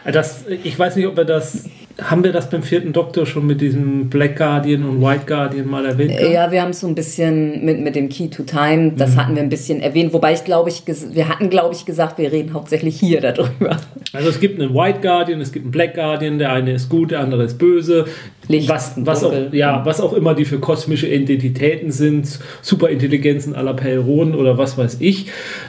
[0.05, 1.65] Das, ich weiß nicht, ob wir das
[2.01, 5.85] haben wir das beim vierten Doktor schon mit diesem Black Guardian und White Guardian mal
[5.85, 6.13] erwähnt?
[6.13, 9.17] Ja, wir haben es so ein bisschen mit, mit dem Key to Time, das mhm.
[9.17, 12.33] hatten wir ein bisschen erwähnt, wobei ich glaube, ich, wir hatten, glaube ich, gesagt, wir
[12.33, 13.79] reden hauptsächlich hier darüber.
[14.13, 17.11] Also es gibt einen White Guardian, es gibt einen Black Guardian, der eine ist gut,
[17.11, 18.07] der andere ist böse.
[18.49, 23.75] Licht, was, was, auch, ja, was auch immer die für kosmische Identitäten sind, Superintelligenzen aller
[23.75, 25.27] Perron oder was weiß ich,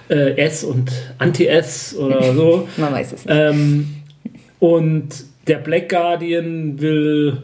[0.09, 2.67] äh, S und Anti-S oder so.
[2.77, 3.35] Man weiß es nicht.
[3.35, 3.87] Ähm,
[4.59, 7.37] und der Black Guardian will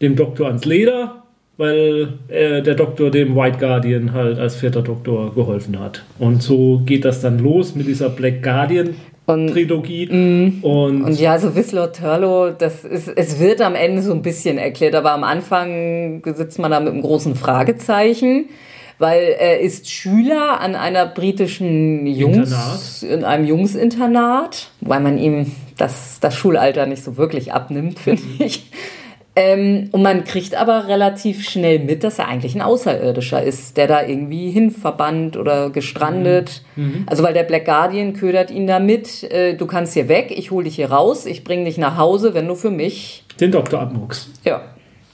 [0.00, 1.22] dem Doktor ans Leder,
[1.56, 6.04] weil äh, der Doktor dem White Guardian halt als vierter Doktor geholfen hat.
[6.18, 8.94] Und so geht das dann los mit dieser Black Guardian
[9.26, 10.06] und, Trilogie.
[10.06, 14.22] Mm, und, und, ja, so Whistler Turlo, das ist, es wird am Ende so ein
[14.22, 18.46] bisschen erklärt, aber am Anfang sitzt man da mit einem großen Fragezeichen
[18.98, 23.18] weil er ist Schüler an einer britischen Jungs, Internat.
[23.18, 28.36] in einem Jungsinternat, weil man ihm das, das Schulalter nicht so wirklich abnimmt, finde mhm.
[28.38, 28.70] ich.
[29.38, 33.86] Ähm, und man kriegt aber relativ schnell mit, dass er eigentlich ein Außerirdischer ist, der
[33.86, 36.62] da irgendwie hinverbannt oder gestrandet.
[36.74, 36.84] Mhm.
[36.84, 37.02] mhm.
[37.06, 40.64] Also weil der Black Guardian ködert ihn damit, äh, du kannst hier weg, ich hole
[40.64, 44.30] dich hier raus, ich bringe dich nach Hause, wenn du für mich den Doktor abmuckst.
[44.44, 44.62] Ja.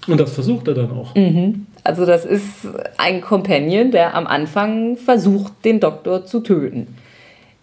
[0.07, 1.15] Und das versucht er dann auch.
[1.17, 1.67] Mhm.
[1.85, 6.97] Also das ist ein Companion, der am Anfang versucht, den Doktor zu töten.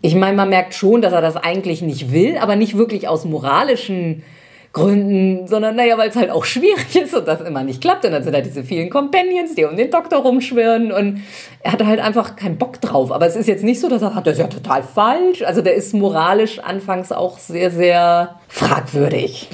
[0.01, 3.25] Ich meine, man merkt schon, dass er das eigentlich nicht will, aber nicht wirklich aus
[3.25, 4.23] moralischen
[4.71, 8.05] Gründen, sondern naja, weil es halt auch schwierig ist und das immer nicht klappt.
[8.05, 11.23] Und dann sind da diese vielen Companions, die um den Doktor rumschwirren und
[11.61, 13.11] er hatte halt einfach keinen Bock drauf.
[13.11, 15.41] Aber es ist jetzt nicht so, dass er sagt, das ist ja total falsch.
[15.41, 19.49] Also der ist moralisch anfangs auch sehr, sehr fragwürdig.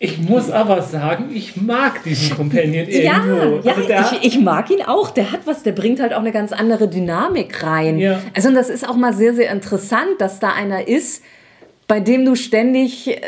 [0.00, 3.60] Ich muss aber sagen, ich mag diesen Companion irgendwo.
[3.68, 5.10] Ja, also ja ich, ich, mag ihn auch.
[5.10, 7.98] Der hat was, der bringt halt auch eine ganz andere Dynamik rein.
[7.98, 8.20] Ja.
[8.34, 11.22] Also und das ist auch mal sehr, sehr interessant, dass da einer ist,
[11.88, 13.20] bei dem du ständig äh,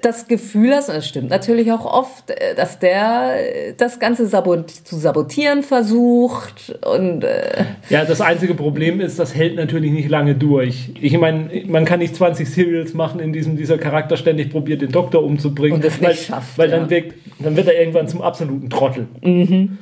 [0.00, 4.26] das Gefühl hast, und das stimmt natürlich auch oft, äh, dass der äh, das Ganze
[4.26, 6.76] sabot zu sabotieren versucht.
[6.84, 10.90] Und, äh ja, das einzige Problem ist, das hält natürlich nicht lange durch.
[11.00, 14.90] Ich meine, man kann nicht 20 Serials machen, in diesem dieser Charakter ständig probiert, den
[14.90, 15.76] Doktor umzubringen.
[15.76, 16.58] Und das nicht weil, schafft.
[16.58, 16.78] Weil ja.
[16.78, 19.06] dann, wirkt, dann wird er irgendwann zum absoluten Trottel.
[19.22, 19.78] Mhm.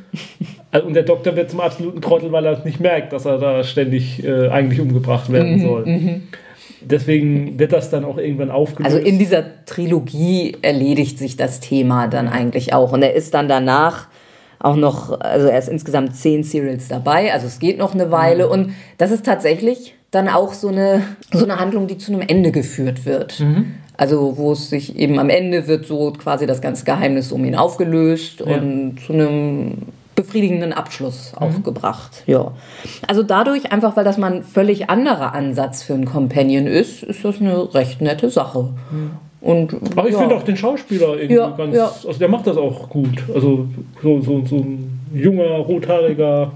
[0.85, 4.22] Und der Doktor wird zum absoluten Trottel, weil er nicht merkt, dass er da ständig
[4.22, 5.62] äh, eigentlich umgebracht werden mhm.
[5.62, 5.87] soll.
[5.87, 6.22] Mhm.
[6.82, 8.94] Deswegen wird das dann auch irgendwann aufgelöst.
[8.94, 12.92] Also in dieser Trilogie erledigt sich das Thema dann eigentlich auch.
[12.92, 14.08] Und er ist dann danach
[14.58, 18.46] auch noch, also er ist insgesamt zehn Serials dabei, also es geht noch eine Weile.
[18.46, 18.52] Mhm.
[18.52, 22.52] Und das ist tatsächlich dann auch so eine, so eine Handlung, die zu einem Ende
[22.52, 23.40] geführt wird.
[23.40, 23.74] Mhm.
[23.96, 27.54] Also wo es sich eben am Ende wird so quasi das ganze Geheimnis um ihn
[27.54, 28.46] aufgelöst ja.
[28.46, 29.74] und zu einem
[30.22, 31.62] befriedigenden Abschluss auch mhm.
[31.62, 32.24] gebracht.
[32.26, 32.52] Ja.
[33.06, 37.24] Also dadurch, einfach weil das mal ein völlig anderer Ansatz für einen Companion ist, ist
[37.24, 38.70] das eine recht nette Sache.
[38.90, 39.11] Mhm.
[39.40, 40.20] Und, Aber ich ja.
[40.20, 41.87] finde auch den Schauspieler irgendwie ja, ganz, ja.
[41.87, 43.22] also der macht das auch gut.
[43.35, 43.66] Also
[44.02, 46.52] so, so, so ein junger, rothaariger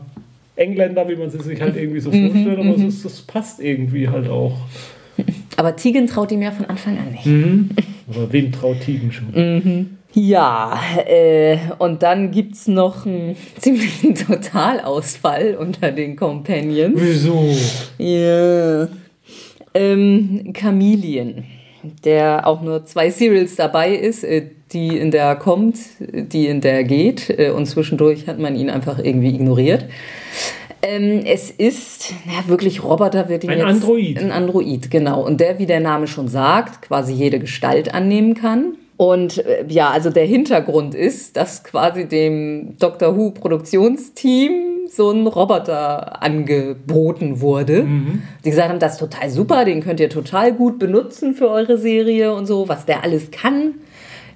[0.57, 2.87] Engländer, wie man es sich halt irgendwie so mhm, vorstellt, aber mhm.
[2.87, 4.57] es ist, das passt irgendwie halt auch.
[5.57, 7.27] Aber Tegan traut ihm ja von Anfang an nicht.
[7.27, 7.71] Mhm.
[8.09, 9.97] Aber wem traut Tegan schon?
[10.15, 17.01] Ja, äh, und dann gibt es noch einen ziemlichen Totalausfall unter den Companions.
[17.01, 17.53] Wieso?
[17.99, 18.89] Ja.
[19.75, 21.45] Ähm, Chameleon,
[22.05, 26.85] der auch nur zwei Serials dabei ist, äh, die in der kommt, die in der
[26.85, 29.85] geht, äh, und zwischendurch hat man ihn einfach irgendwie ignoriert.
[30.81, 33.67] Ähm, es ist, ja, wirklich Roboter wird ihn ein jetzt.
[33.67, 34.19] Android.
[34.19, 35.25] Ein Android, genau.
[35.25, 38.77] Und der, wie der Name schon sagt, quasi jede Gestalt annehmen kann.
[38.97, 45.27] Und äh, ja, also der Hintergrund ist, dass quasi dem Doctor Who Produktionsteam so ein
[45.27, 47.83] Roboter angeboten wurde.
[47.83, 48.23] Mhm.
[48.45, 51.79] Die gesagt haben, das ist total super, den könnt ihr total gut benutzen für eure
[51.79, 53.75] Serie und so, was der alles kann.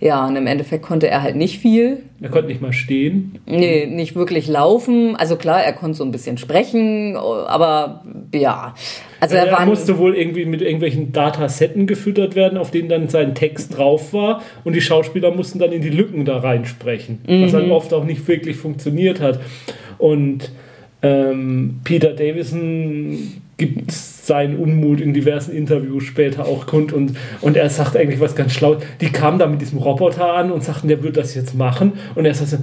[0.00, 2.04] Ja, und im Endeffekt konnte er halt nicht viel.
[2.20, 3.38] Er konnte nicht mal stehen.
[3.46, 5.16] Nee, nicht wirklich laufen.
[5.16, 8.74] Also klar, er konnte so ein bisschen sprechen, aber ja.
[9.20, 13.34] Also er, er musste wohl irgendwie mit irgendwelchen Datasetten gefüttert werden, auf denen dann sein
[13.34, 17.68] Text drauf war und die Schauspieler mussten dann in die Lücken da reinsprechen, was halt
[17.70, 19.40] oft auch nicht wirklich funktioniert hat.
[19.98, 20.52] Und
[21.02, 23.18] ähm, Peter Davison
[23.56, 23.90] gibt
[24.28, 28.52] seinen Unmut in diversen Interviews später auch kund und, und er sagt eigentlich was ganz
[28.52, 28.76] schlau.
[29.00, 32.24] Die kamen da mit diesem Roboter an und sagten, der wird das jetzt machen und
[32.24, 32.62] er sagt,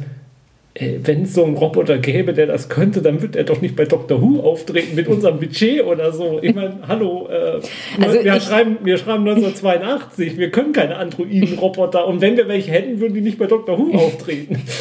[0.77, 3.85] wenn es so einen Roboter gäbe, der das könnte, dann würde er doch nicht bei
[3.85, 6.39] Doctor Who auftreten mit unserem Budget oder so.
[6.41, 7.61] Ich meine, hallo, äh,
[8.03, 12.71] Also wir, ich- schreiben, wir schreiben 1982, wir können keine Androiden-Roboter und wenn wir welche
[12.71, 14.61] hätten, würden die nicht bei Doctor Who auftreten.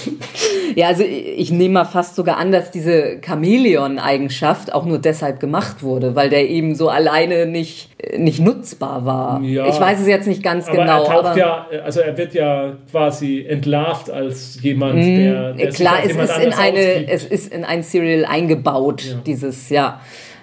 [0.77, 5.83] Ja, also ich nehme mal fast sogar an, dass diese Chamäleon-Eigenschaft auch nur deshalb gemacht
[5.85, 9.41] wurde, weil der eben so alleine nicht, nicht nutzbar war.
[9.43, 9.69] Ja.
[9.69, 11.03] Ich weiß es jetzt nicht ganz Aber genau.
[11.05, 15.81] er taucht aber ja, also er wird ja quasi entlarvt als jemand, der, der sich
[15.81, 15.84] Mhm.
[15.91, 19.15] Klar, es ist, in eine, es ist in ein Serial eingebaut, Ja.
[19.27, 20.01] dieses, ja.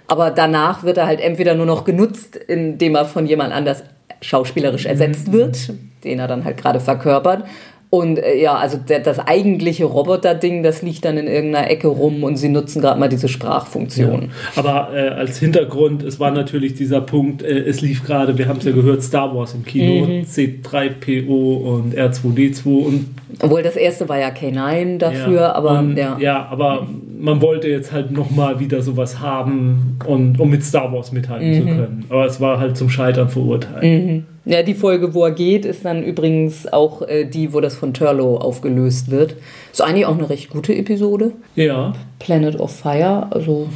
[0.07, 3.83] Aber danach wird er halt entweder nur noch genutzt, indem er von jemand anders
[4.21, 5.33] schauspielerisch ersetzt Mhm.
[5.33, 5.57] wird,
[6.03, 7.43] den er dann halt gerade verkörpert.
[7.93, 12.23] Und äh, ja, also der, das eigentliche Roboter-Ding, das liegt dann in irgendeiner Ecke rum
[12.23, 14.29] und sie nutzen gerade mal diese Sprachfunktion.
[14.55, 18.59] Aber äh, als Hintergrund, es war natürlich dieser Punkt, äh, es lief gerade, wir haben
[18.59, 20.21] es ja gehört, Star Wars im Kino, Mhm.
[20.23, 23.05] C3PO und R2D2 und
[23.41, 26.17] Obwohl das erste war ja K9 dafür, ja, aber und, ja.
[26.19, 26.87] ja, aber
[27.19, 31.55] man wollte jetzt halt nochmal wieder sowas haben und um mit Star Wars mithalten Mhm.
[31.59, 32.05] zu können.
[32.09, 34.23] Aber es war halt zum Scheitern verurteilt.
[34.43, 37.93] Ja, die Folge, wo er geht, ist dann übrigens auch äh, die, wo das von
[37.93, 39.35] Turlo aufgelöst wird.
[39.71, 41.33] Ist eigentlich auch eine recht gute Episode.
[41.55, 41.93] Ja.
[42.19, 43.69] Planet of Fire, also.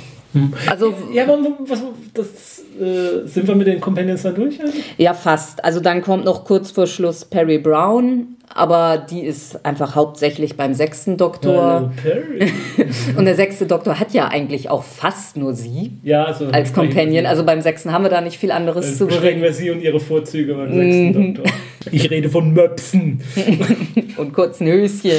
[0.69, 1.81] Also, Ja, aber was,
[2.13, 4.59] das, äh, sind wir mit den Companions dann durch?
[4.61, 4.83] eigentlich?
[4.97, 5.63] ja, fast.
[5.63, 10.73] Also, dann kommt noch kurz vor Schluss Perry Brown, aber die ist einfach hauptsächlich beim
[10.73, 11.91] sechsten Doktor.
[11.97, 12.51] Äh, Perry.
[13.17, 17.25] Und der sechste Doktor hat ja eigentlich auch fast nur sie Ja, also als Companion.
[17.25, 19.43] Also, beim sechsten haben wir da nicht viel anderes zu Beschränken bereden.
[19.43, 20.81] wir sie und ihre Vorzüge beim Mhm.
[21.13, 21.53] sechsten Doktor.
[21.91, 23.21] Ich rede von Möpsen.
[24.17, 25.11] Und kurzen Höschen.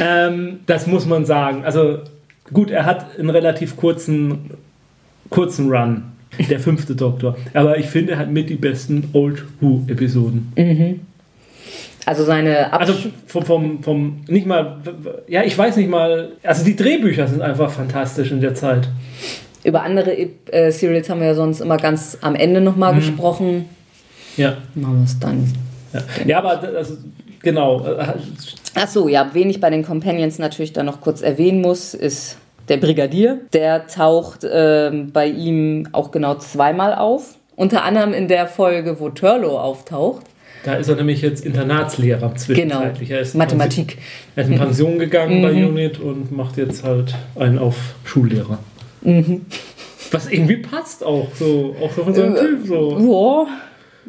[0.00, 1.64] Ähm, das muss man sagen.
[1.64, 1.98] Also
[2.52, 4.50] gut, er hat einen relativ kurzen,
[5.30, 6.04] kurzen Run,
[6.50, 7.36] der fünfte Doktor.
[7.54, 10.52] Aber ich finde, er hat mit die besten Old Who-Episoden.
[12.04, 12.94] Also, seine Absch Also
[13.26, 14.78] vom, vom, vom, nicht mal,
[15.28, 18.88] ja, ich weiß nicht mal, also die Drehbücher sind einfach fantastisch in der Zeit.
[19.64, 20.16] über andere
[20.50, 23.66] äh, Serials haben wir ja sonst immer ganz am Ende nochmal gesprochen.
[24.36, 25.52] Ja, Machen wir es dann.
[25.92, 26.00] ja.
[26.26, 26.96] ja aber das,
[27.42, 27.84] genau.
[27.86, 28.06] äh,
[28.74, 32.38] Ach so, ja, wen ich bei den Companions natürlich dann noch kurz erwähnen muss, ist
[32.72, 33.38] der Brigadier.
[33.52, 37.36] Der taucht ähm, bei ihm auch genau zweimal auf.
[37.54, 40.22] Unter anderem in der Folge, wo Turlo auftaucht.
[40.64, 42.34] Da ist er nämlich jetzt Internatslehrer Genau.
[42.36, 43.10] zwischenzeitlich.
[43.10, 43.98] Er ist Mathematik.
[43.98, 43.98] Pension-
[44.36, 48.58] Er ist in Pension gegangen bei Unit und macht jetzt halt einen auf Schullehrer.
[50.12, 52.98] Was irgendwie passt auch so, auch so von seinem Typ so.
[52.98, 53.46] Ja,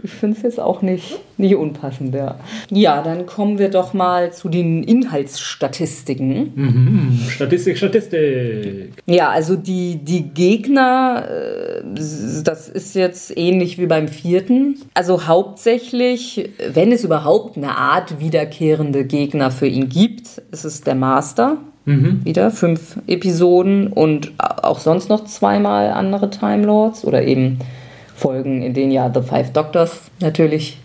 [0.02, 2.40] ich finde es jetzt auch nicht, nicht unpassend, ja.
[2.70, 6.52] Ja, dann kommen wir doch mal zu den Inhaltsstatistiken.
[6.56, 7.20] Mhm.
[7.30, 8.94] Statistik, Statistik.
[9.06, 11.84] Ja, also die, die Gegner, äh,
[12.44, 14.80] das ist jetzt ähnlich wie beim vierten.
[14.94, 20.96] Also hauptsächlich, wenn es überhaupt eine Art wiederkehrende Gegner für ihn gibt, ist es der
[20.96, 21.58] Master.
[21.86, 27.60] Wieder fünf Episoden und auch sonst noch zweimal andere Time Lords oder eben
[28.16, 30.78] Folgen, in denen ja The Five Doctors natürlich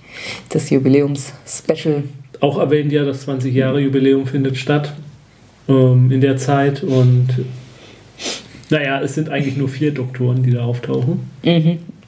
[0.49, 2.05] das Jubiläums-Special
[2.41, 4.93] Auch erwähnt ja, das 20 Jahre Jubiläum findet statt
[5.69, 7.29] ähm, in der Zeit und
[8.71, 11.31] naja, es sind eigentlich nur vier Doktoren, die da auftauchen.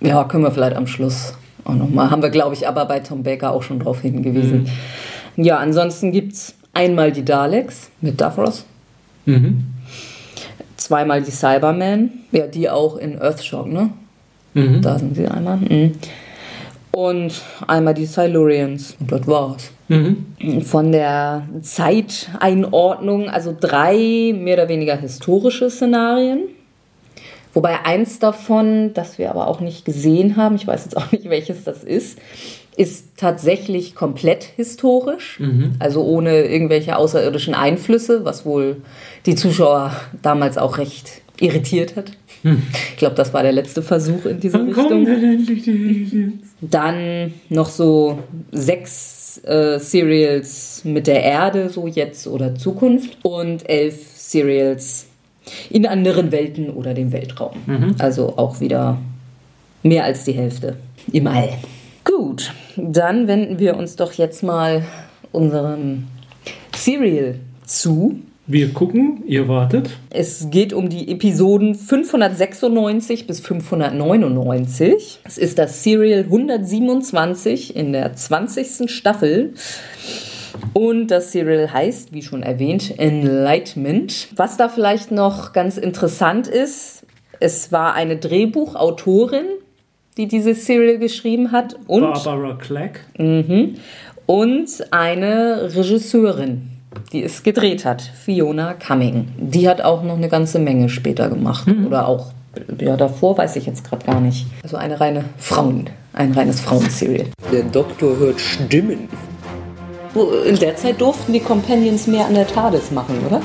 [0.01, 2.11] Ja, können wir vielleicht am Schluss auch nochmal.
[2.11, 4.69] Haben wir, glaube ich, aber bei Tom Baker auch schon drauf hingewiesen.
[5.37, 8.65] Ja, ansonsten gibt es einmal die Daleks mit Davros,
[9.27, 9.65] Mhm.
[10.77, 13.91] zweimal die Cybermen, ja, die auch in Earthshock, ne?
[14.55, 14.83] Mhm.
[14.83, 15.57] Da sind sie einmal.
[15.57, 15.93] Mhm.
[16.93, 18.97] Und einmal die Silurians.
[18.99, 19.71] Und das war's.
[19.89, 20.63] Mhm.
[20.63, 26.43] Von der Zeiteinordnung, also drei mehr oder weniger historische Szenarien.
[27.55, 31.25] Wobei eins davon, das wir aber auch nicht gesehen haben, ich weiß jetzt auch nicht,
[31.29, 32.19] welches das ist,
[32.77, 35.39] ist tatsächlich komplett historisch,
[35.81, 38.81] also ohne irgendwelche außerirdischen Einflüsse, was wohl
[39.27, 42.13] die Zuschauer damals auch recht irritiert hat.
[42.43, 45.21] Ich glaube, das war der letzte Versuch in diese Wann kommen Richtung.
[45.21, 46.35] denn endlich die Aliens?
[46.61, 48.19] Dann noch so
[48.53, 53.19] sechs äh, Serials mit der Erde, so jetzt oder Zukunft.
[53.23, 55.07] Und elf Serials
[55.69, 57.57] in anderen Welten oder dem Weltraum.
[57.99, 58.99] Also auch wieder
[59.83, 60.77] mehr als die Hälfte
[61.13, 61.51] im All.
[62.05, 64.85] Gut, dann wenden wir uns doch jetzt mal
[65.33, 66.05] unserem
[66.75, 68.21] Serial zu.
[68.47, 69.91] Wir gucken, ihr wartet.
[70.11, 75.21] Es geht um die Episoden 596 bis 599.
[75.25, 78.91] Es ist das Serial 127 in der 20.
[78.91, 79.55] Staffel.
[80.73, 84.29] Und das Serial heißt, wie schon erwähnt, Enlightenment.
[84.35, 87.05] Was da vielleicht noch ganz interessant ist,
[87.39, 89.47] es war eine Drehbuchautorin,
[90.17, 91.77] die dieses Serial geschrieben hat.
[91.87, 93.01] Und, Barbara Clack.
[93.17, 93.77] Mhm,
[94.27, 96.69] und eine Regisseurin,
[97.13, 99.29] die es gedreht hat, Fiona Cumming.
[99.39, 101.67] Die hat auch noch eine ganze Menge später gemacht.
[101.87, 102.33] Oder auch
[102.81, 104.47] ja, davor weiß ich jetzt gerade gar nicht.
[104.63, 107.27] Also eine reine Frauen, ein reines Frauenserial.
[107.53, 109.09] Der Doktor hört Stimmen.
[110.45, 113.41] In der Zeit durften die Companions mehr an der TARDIS machen, oder?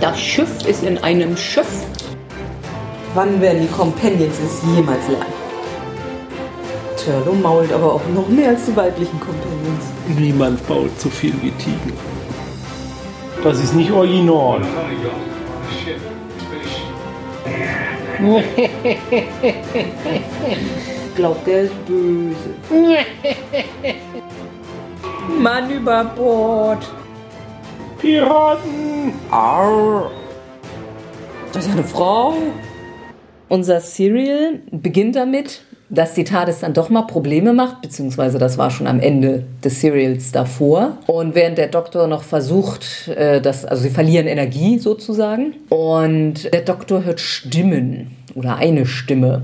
[0.00, 1.86] Das Schiff ist in einem Schiff.
[3.14, 5.41] Wann werden die Companions es jemals lernen?
[7.04, 9.86] Turlo mault aber auch noch mehr als die weiblichen Companions.
[10.18, 11.94] Niemand baut so viel wie Tigen.
[13.42, 14.60] Das ist nicht original.
[21.16, 22.50] Glaubt, der ist böse.
[25.40, 26.86] Mann über Bord.
[27.98, 29.14] Piraten!
[29.30, 30.10] Arr.
[31.52, 32.34] Das ist ja eine Frau.
[33.48, 38.70] Unser Serial beginnt damit, dass die TARDIS dann doch mal Probleme macht, beziehungsweise das war
[38.70, 40.96] schon am Ende des Serials davor.
[41.06, 45.54] Und während der Doktor noch versucht, äh, das, also sie verlieren Energie sozusagen.
[45.68, 49.42] Und der Doktor hört Stimmen oder eine Stimme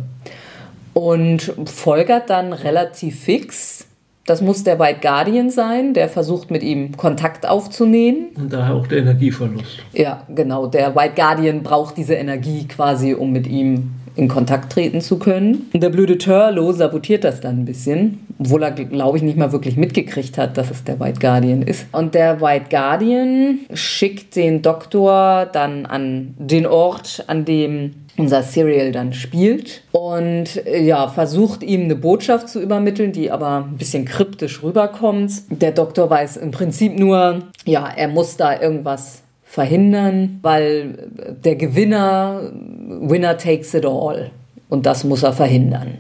[0.95, 3.85] und folgert dann relativ fix.
[4.25, 8.29] Das muss der White Guardian sein, der versucht mit ihm Kontakt aufzunehmen.
[8.37, 9.79] Und daher auch der Energieverlust.
[9.93, 10.67] Ja, genau.
[10.67, 15.71] Der White Guardian braucht diese Energie quasi, um mit ihm in Kontakt treten zu können.
[15.73, 19.53] Und der blöde Turlo sabotiert das dann ein bisschen, obwohl er, glaube ich, nicht mal
[19.53, 21.87] wirklich mitgekriegt hat, dass es der White Guardian ist.
[21.93, 28.91] Und der White Guardian schickt den Doktor dann an den Ort, an dem unser Serial
[28.91, 34.05] dann spielt und äh, ja, versucht ihm eine Botschaft zu übermitteln, die aber ein bisschen
[34.05, 35.33] kryptisch rüberkommt.
[35.51, 41.09] Der Doktor weiß im Prinzip nur, ja, er muss da irgendwas verhindern, weil
[41.43, 42.53] der Gewinner,
[43.01, 44.31] Winner takes it all.
[44.69, 45.99] Und das muss er verhindern.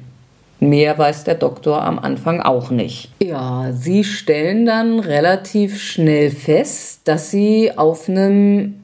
[0.61, 3.11] Mehr weiß der Doktor am Anfang auch nicht.
[3.23, 8.75] Ja, sie stellen dann relativ schnell fest, dass sie auf einem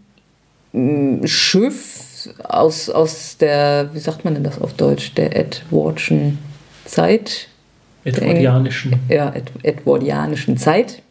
[0.73, 6.39] mm, Schiff aus, aus der, wie sagt man denn das auf Deutsch, der Edwardschen
[6.87, 7.49] Zeit,
[8.05, 8.95] Edwardianischen.
[9.09, 11.03] ja, Ed edwardianischen Zeit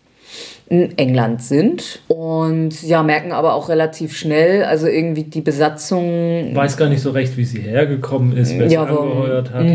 [0.74, 6.78] in England sind und ja, merken aber auch relativ schnell, also irgendwie die Besatzung Weiß
[6.78, 9.12] gar nicht so recht, wie sie hergekommen ist, wer sie Ja, warum?
[9.12, 9.68] angeheuert hat.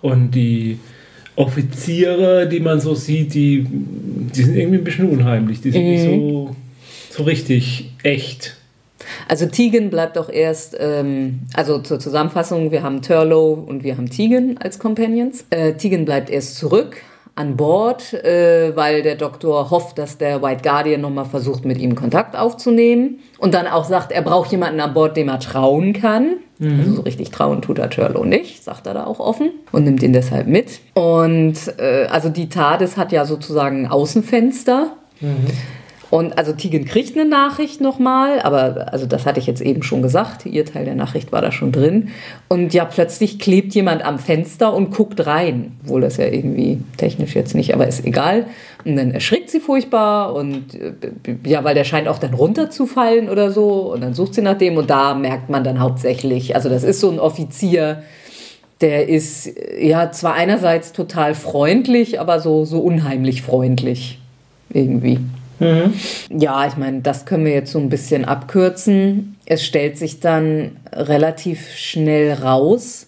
[0.00, 0.78] Und die
[1.36, 5.60] Offiziere, die man so sieht, die, die sind irgendwie ein bisschen unheimlich.
[5.60, 6.56] Die sind nicht so,
[7.10, 8.56] so richtig echt.
[9.28, 14.08] Also Tegan bleibt auch erst, ähm, also zur Zusammenfassung, wir haben Turlow und wir haben
[14.08, 15.44] Tegan als Companions.
[15.50, 16.96] Äh, Tegan bleibt erst zurück
[17.38, 21.94] an Bord, äh, weil der Doktor hofft, dass der White Guardian nochmal versucht, mit ihm
[21.94, 23.20] Kontakt aufzunehmen.
[23.38, 26.38] Und dann auch sagt, er braucht jemanden an Bord, dem er trauen kann.
[26.80, 30.02] Also so richtig trauen tut er Turlow nicht, sagt er da auch offen und nimmt
[30.02, 30.80] ihn deshalb mit.
[30.94, 34.88] Und äh, also die TARDIS hat ja sozusagen ein Außenfenster.
[36.10, 40.00] Und also Tegan kriegt eine Nachricht nochmal, aber also das hatte ich jetzt eben schon
[40.00, 42.08] gesagt, ihr Teil der Nachricht war da schon drin.
[42.48, 47.34] Und ja, plötzlich klebt jemand am Fenster und guckt rein, obwohl das ja irgendwie technisch
[47.34, 48.46] jetzt nicht, aber ist egal.
[48.86, 50.92] Und dann erschrickt sie furchtbar und äh,
[51.44, 53.92] ja, weil der scheint auch dann runterzufallen oder so.
[53.92, 57.00] Und dann sucht sie nach dem und da merkt man dann hauptsächlich, also das ist
[57.00, 58.02] so ein Offizier,
[58.80, 64.18] der ist äh, ja zwar einerseits total freundlich, aber so, so unheimlich freundlich
[64.70, 65.18] irgendwie.
[65.60, 69.36] Ja, ich meine, das können wir jetzt so ein bisschen abkürzen.
[69.46, 73.06] Es stellt sich dann relativ schnell raus,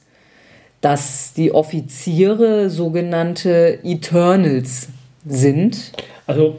[0.80, 4.88] dass die Offiziere sogenannte Eternals
[5.26, 5.92] sind.
[6.26, 6.58] Also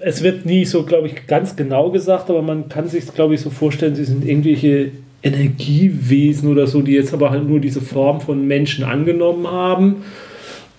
[0.00, 3.40] es wird nie so, glaube ich, ganz genau gesagt, aber man kann sich, glaube ich,
[3.40, 8.20] so vorstellen, sie sind irgendwelche Energiewesen oder so, die jetzt aber halt nur diese Form
[8.20, 10.04] von Menschen angenommen haben.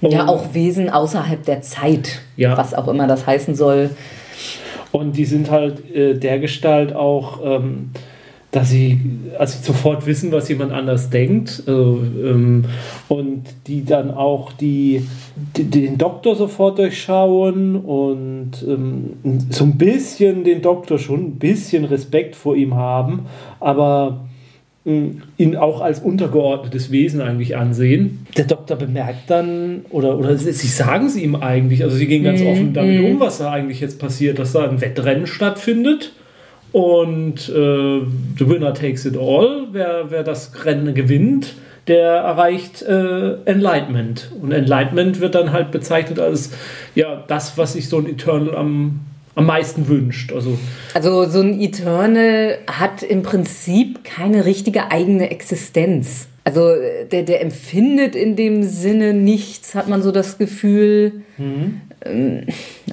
[0.01, 2.57] Ja, Und- auch Wesen außerhalb der Zeit, Ja.
[2.57, 3.89] was auch immer das heißen soll.
[4.91, 7.91] Und die sind halt äh, der Gestalt auch, ähm,
[8.51, 8.99] dass sie
[9.37, 11.63] also sofort wissen, was jemand anders denkt.
[11.67, 12.65] Also, ähm,
[13.07, 15.07] und die dann auch die,
[15.55, 21.85] die, den Doktor sofort durchschauen und ähm, so ein bisschen den Doktor schon ein bisschen
[21.85, 23.27] Respekt vor ihm haben.
[23.59, 24.25] Aber
[25.37, 28.25] ihn auch als untergeordnetes Wesen eigentlich ansehen.
[28.37, 32.41] Der Doktor bemerkt dann, oder, oder sie sagen es ihm eigentlich, also sie gehen ganz
[32.41, 33.05] Mhm, offen damit mhm.
[33.05, 36.13] um, was da eigentlich jetzt passiert, dass da ein Wettrennen stattfindet.
[36.71, 38.01] Und äh,
[38.37, 39.67] the winner takes it all.
[39.71, 41.55] Wer, wer das Rennen gewinnt,
[41.87, 44.31] der erreicht äh, Enlightenment.
[44.39, 46.51] Und Enlightenment wird dann halt bezeichnet als
[46.93, 48.99] ja, das, was sich so ein Eternal am,
[49.35, 50.31] am meisten wünscht.
[50.33, 50.57] Also
[50.93, 56.27] Also so ein Eternal hat im Prinzip keine richtige eigene Existenz.
[56.43, 56.71] Also
[57.11, 61.21] der, der empfindet in dem Sinne nichts, hat man so das Gefühl.
[62.05, 62.43] Ähm,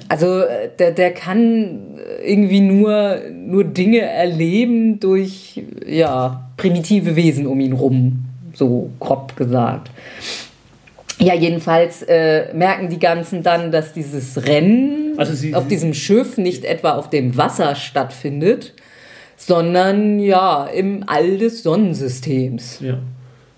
[0.09, 0.43] Also
[0.79, 1.79] der, der kann
[2.23, 9.89] irgendwie nur, nur Dinge erleben durch ja, primitive Wesen um ihn rum, so grob gesagt.
[11.19, 16.37] Ja, jedenfalls äh, merken die ganzen dann, dass dieses Rennen Also sie- auf diesem Schiff
[16.37, 18.73] nicht etwa auf dem Wasser stattfindet,
[19.35, 22.79] sondern ja im All des Sonnensystems.
[22.81, 22.99] ja.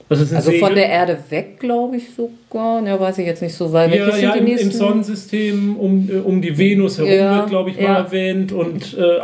[0.09, 2.83] Also, von der Erde weg, glaube ich sogar.
[2.83, 4.71] Ja, weiß ich jetzt nicht so, weil Ja, ja im, im?
[4.71, 7.97] Sonnensystem um, äh, um die Venus herum Ja, wird, glaube ich, mal ja.
[7.99, 8.51] erwähnt.
[8.51, 9.19] Und äh,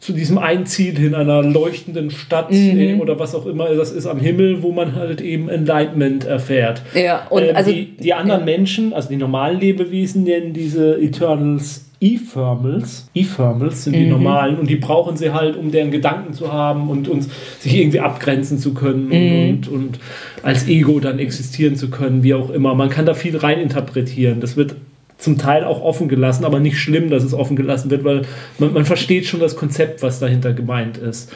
[0.00, 2.78] zu diesem ein Ziel hin, einer leuchtenden Stadt Mhm.
[2.80, 6.80] äh, oder was auch immer das ist am Himmel, wo man halt eben Enlightenment erfährt.
[6.94, 11.84] Ja, und Ähm, also die, die anderen Menschen, also die normalen Lebewesen, nennen diese Eternals
[12.00, 13.08] E-Thermals.
[13.14, 14.10] E-Thermals sind die Mhm.
[14.10, 17.28] normalen und die brauchen sie halt, um deren Gedanken zu haben und uns
[17.58, 19.48] sich irgendwie abgrenzen zu können Mhm.
[19.50, 19.98] und, und
[20.42, 22.74] als Ego dann existieren zu können, wie auch immer.
[22.74, 24.40] Man kann da viel reininterpretieren.
[24.40, 24.76] Das wird
[25.18, 28.22] zum Teil auch offen gelassen, aber nicht schlimm, dass es offen gelassen wird, weil
[28.58, 31.30] man, man versteht schon das Konzept, was dahinter gemeint ist.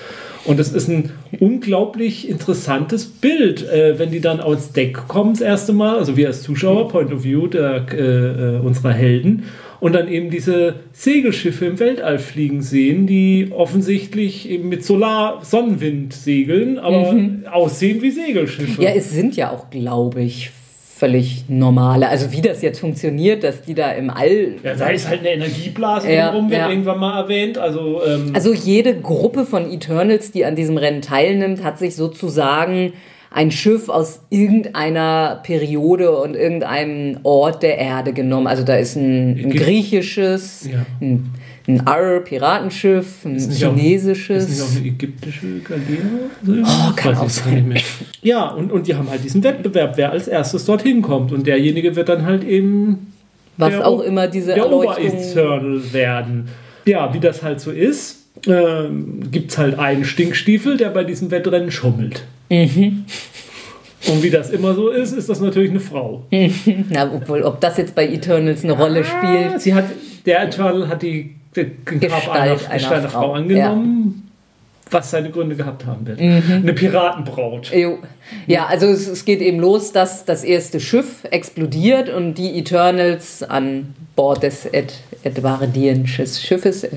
[0.47, 1.11] Und es ist ein
[1.41, 6.29] unglaublich interessantes Bild, äh, wenn die dann aufs Deck kommen das erste Mal, also wir
[6.29, 9.45] als Zuschauer, Point of View der, äh, äh, unserer Helden,
[9.85, 16.79] und dann eben diese Segelschiffe im Weltall fliegen sehen, die offensichtlich eben mit Solar-Sonnenwind segeln,
[16.79, 17.15] aber
[17.53, 18.83] aussehen wie Segelschiffe.
[18.83, 20.51] ja, es sind ja auch, glaube ich,
[20.97, 22.09] völlig normale.
[22.09, 24.55] Also wie das jetzt funktioniert, dass die da im All.
[24.63, 26.71] Ja, da ist halt eine Energieblase Ja, drumherum, wird ja.
[26.71, 27.59] irgendwann mal erwähnt.
[27.59, 32.95] Also, ähm, Also jede Gruppe von Eternals, die an diesem Rennen teilnimmt, hat sich sozusagen
[33.37, 38.47] ein Schiff aus irgendeiner Periode und irgendeinem Ort der Erde genommen.
[38.47, 40.87] Also da ist ein, ein griechisches, Ja.
[41.01, 41.31] ein,
[41.67, 44.45] ein Arr-Piratenschiff, ein nicht auch- chinesisches.
[44.45, 46.65] Ist nicht auch eine ägyptische Galeere?
[46.65, 47.75] Oh, kann auch sein.
[48.23, 51.33] Ja, und, und die haben halt diesen Wettbewerb, wer als erstes dorthin kommt.
[51.33, 53.13] Und derjenige wird dann halt eben
[53.57, 54.71] was der auch O- immer diese der.
[54.71, 56.49] Obereternal werden.
[56.87, 61.31] Ja, wie das halt so ist, ähm, gibt es halt einen Stinkstiefel, der bei diesem
[61.31, 62.25] Wettrennen schummelt.
[62.49, 63.05] Mhm.
[64.07, 66.25] Und wie das immer so ist, ist das natürlich eine Frau.
[66.91, 69.61] Na, obwohl, ob das jetzt bei Eternals eine Rolle spielt.
[69.61, 69.87] Sie hat,
[70.27, 74.31] der Eternal hat die, die Gestalt, einer, einer Gestalt einer Frau, Frau, angenommen,
[74.91, 76.21] was seine Gründe gehabt haben wird.
[76.21, 76.61] Mhm.
[76.63, 77.73] Eine Piratenbraut.
[78.47, 83.43] Ja, also es, es geht eben los, dass das erste Schiff explodiert und die Eternals
[83.43, 84.93] an Bord des Ed
[86.07, 86.91] Schiffes äh,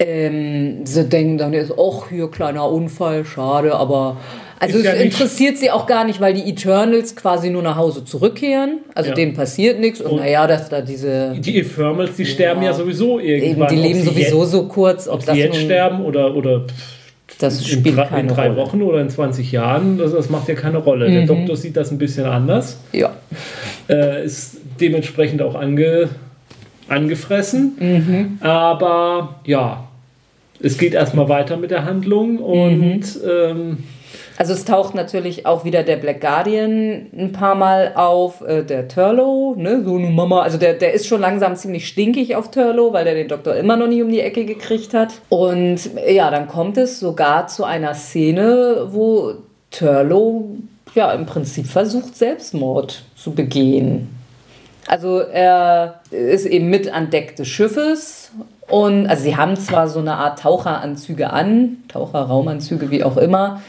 [0.00, 4.16] ähm, sie denken dann jetzt, ach, hier kleiner Unfall, schade, aber
[4.58, 7.76] also Ist es ja interessiert sie auch gar nicht, weil die Eternals quasi nur nach
[7.76, 9.14] Hause zurückkehren, also Ja.
[9.14, 13.20] denen passiert nichts und, Und- naja, dass da diese Die Infernals, die sterben ja sowieso
[13.20, 13.68] eben, irgendwann.
[13.68, 16.64] die Ob leben sowieso jetzt, so kurz, ob, ob das sie jetzt sterben oder, oder
[17.38, 18.56] das in, spielt in keine drei Rolle.
[18.60, 21.10] Wochen oder in 20 Jahren, das, das macht ja keine Rolle.
[21.10, 23.12] Der Doktor sieht das ein bisschen anders, Ja.
[23.88, 26.08] äh, ist dementsprechend auch ange,
[26.88, 28.38] angefressen.
[28.42, 29.84] Aber ja,
[30.62, 33.78] es geht erstmal weiter mit der Handlung und ähm,
[34.40, 38.88] Also es taucht natürlich auch wieder der Black Guardian ein paar Mal auf, äh, der
[38.88, 42.94] Turlo, ne, so eine Mama, also der, der ist schon langsam ziemlich stinkig auf Turlo,
[42.94, 45.12] weil der den Doktor immer noch nicht um die Ecke gekriegt hat.
[45.28, 49.34] Und äh, ja, dann kommt es sogar zu einer Szene, wo
[49.70, 50.56] Turlo
[50.94, 54.08] ja im Prinzip versucht, Selbstmord zu begehen.
[54.86, 58.30] Also er ist eben mit an Deck des Schiffes
[58.70, 63.60] und also sie haben zwar so eine Art Taucheranzüge an, Taucherraumanzüge, wie auch immer,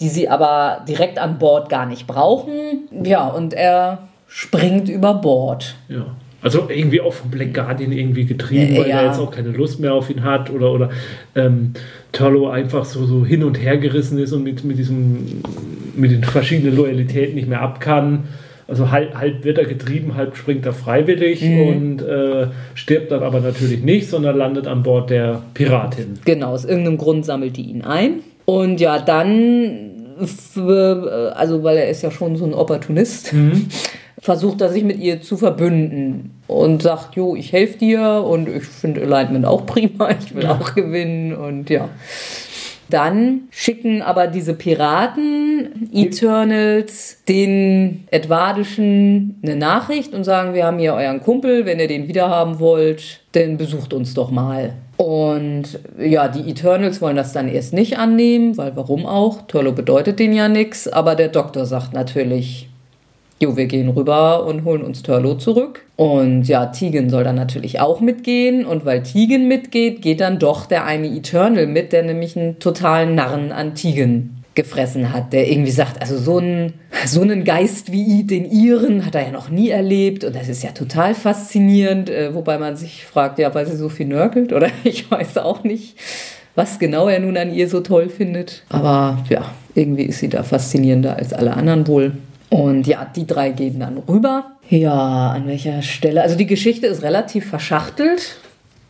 [0.00, 2.88] die sie aber direkt an Bord gar nicht brauchen.
[3.02, 3.98] Ja, und er
[4.28, 5.76] springt über Bord.
[5.88, 6.06] Ja.
[6.42, 9.00] Also irgendwie auch vom Black Guardian irgendwie getrieben, weil ja.
[9.00, 10.90] er jetzt auch keine Lust mehr auf ihn hat oder, oder
[11.34, 11.72] ähm,
[12.12, 15.42] Turlo einfach so, so hin und her gerissen ist und mit, mit, diesem,
[15.96, 18.28] mit den verschiedenen Loyalitäten nicht mehr ab kann.
[18.68, 21.60] Also halb, halb wird er getrieben, halb springt er freiwillig Mhm.
[21.68, 26.18] und äh, stirbt dann aber natürlich nicht, sondern landet an Bord der Piratin.
[26.24, 28.20] Genau, aus irgendeinem Grund sammelt die ihn ein.
[28.44, 30.16] Und ja, dann,
[30.56, 33.32] äh, also weil er ist ja schon so ein Opportunist,
[34.18, 38.64] versucht er sich mit ihr zu verbünden und sagt, jo, ich helfe dir und ich
[38.64, 41.88] finde Alignment auch prima, ich will auch gewinnen und ja.
[42.88, 50.94] Dann schicken aber diese Piraten, Eternals, den Edvardischen eine Nachricht und sagen, wir haben hier
[50.94, 54.74] euren Kumpel, wenn ihr den wiederhaben wollt, dann besucht uns doch mal.
[54.96, 59.42] Und ja, die Eternals wollen das dann erst nicht annehmen, weil warum auch?
[59.42, 62.68] Turlo bedeutet denen ja nichts, aber der Doktor sagt natürlich,
[63.38, 65.84] Jo, wir gehen rüber und holen uns Turlo zurück.
[65.96, 68.64] Und ja, Tegan soll dann natürlich auch mitgehen.
[68.64, 73.14] Und weil Tegan mitgeht, geht dann doch der eine Eternal mit, der nämlich einen totalen
[73.14, 76.72] Narren an Tegan gefressen hat, der irgendwie sagt, also so einen,
[77.04, 80.64] so einen Geist wie den ihren hat er ja noch nie erlebt und das ist
[80.64, 84.68] ja total faszinierend, äh, wobei man sich fragt, ja, weil sie so viel nörgelt oder
[84.84, 85.96] ich weiß auch nicht,
[86.54, 88.62] was genau er nun an ihr so toll findet.
[88.70, 92.12] Aber ja, irgendwie ist sie da faszinierender als alle anderen wohl.
[92.50, 94.52] Und ja, die drei gehen dann rüber.
[94.68, 96.22] Ja, an welcher Stelle?
[96.22, 98.36] Also die Geschichte ist relativ verschachtelt.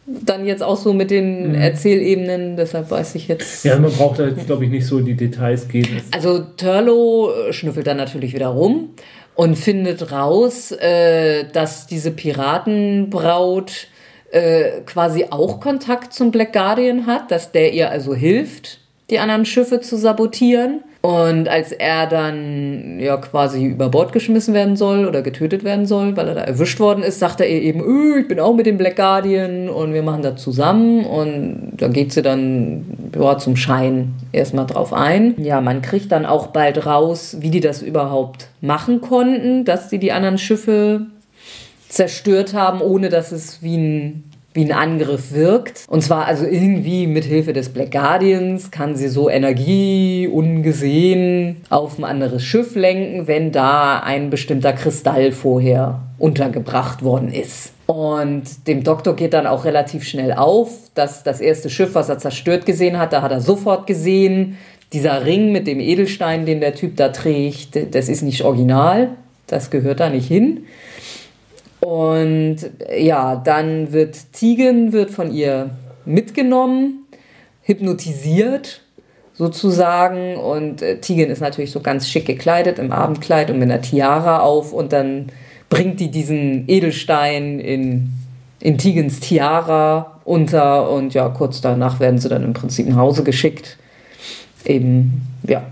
[0.07, 1.55] Dann jetzt auch so mit den mhm.
[1.55, 3.65] Erzählebenen, deshalb weiß ich jetzt.
[3.65, 6.01] Ja, man braucht da jetzt, glaube ich, nicht so in die Details gehen.
[6.13, 8.91] Also Turlo äh, schnüffelt dann natürlich wieder rum
[9.35, 13.89] und findet raus, äh, dass diese Piratenbraut
[14.31, 18.79] äh, quasi auch Kontakt zum Black Guardian hat, dass der ihr also hilft,
[19.11, 20.83] die anderen Schiffe zu sabotieren.
[21.07, 26.17] Und als er dann ja quasi über Bord geschmissen werden soll oder getötet werden soll,
[26.17, 28.67] weil er da erwischt worden ist, sagt er ihr eben, öh, ich bin auch mit
[28.67, 31.05] dem Black Guardian und wir machen das zusammen.
[31.05, 32.87] Und da geht sie dann
[33.17, 35.41] ja, zum Schein erstmal drauf ein.
[35.41, 40.01] Ja, man kriegt dann auch bald raus, wie die das überhaupt machen konnten, dass sie
[40.01, 41.03] die anderen Schiffe
[41.89, 44.25] zerstört haben, ohne dass es wie ein
[44.57, 45.85] wie ein Angriff wirkt.
[45.89, 51.99] Und zwar also irgendwie mit Hilfe des Black Guardians kann sie so Energie ungesehen auf
[51.99, 57.73] ein anderes Schiff lenken, wenn da ein bestimmter Kristall vorher untergebracht worden ist.
[57.87, 62.19] Und dem Doktor geht dann auch relativ schnell auf, dass das erste Schiff, was er
[62.19, 64.57] zerstört gesehen hat, da hat er sofort gesehen,
[64.93, 69.11] dieser Ring mit dem Edelstein, den der Typ da trägt, das ist nicht original,
[69.47, 70.65] das gehört da nicht hin.
[71.87, 72.57] Und
[72.99, 75.71] ja, dann wird Tegan wird von ihr
[76.05, 77.07] mitgenommen,
[77.63, 78.81] hypnotisiert
[79.35, 80.35] sozusagen.
[80.35, 84.41] Und äh, Tegan ist natürlich so ganz schick gekleidet im Abendkleid und mit einer Tiara
[84.41, 84.73] auf.
[84.73, 85.27] Und dann
[85.69, 88.11] bringt die diesen Edelstein in,
[88.59, 90.91] in Tigans Tiara unter.
[90.91, 93.77] Und ja, kurz danach werden sie dann im Prinzip nach Hause geschickt.
[94.65, 95.63] Eben, ja,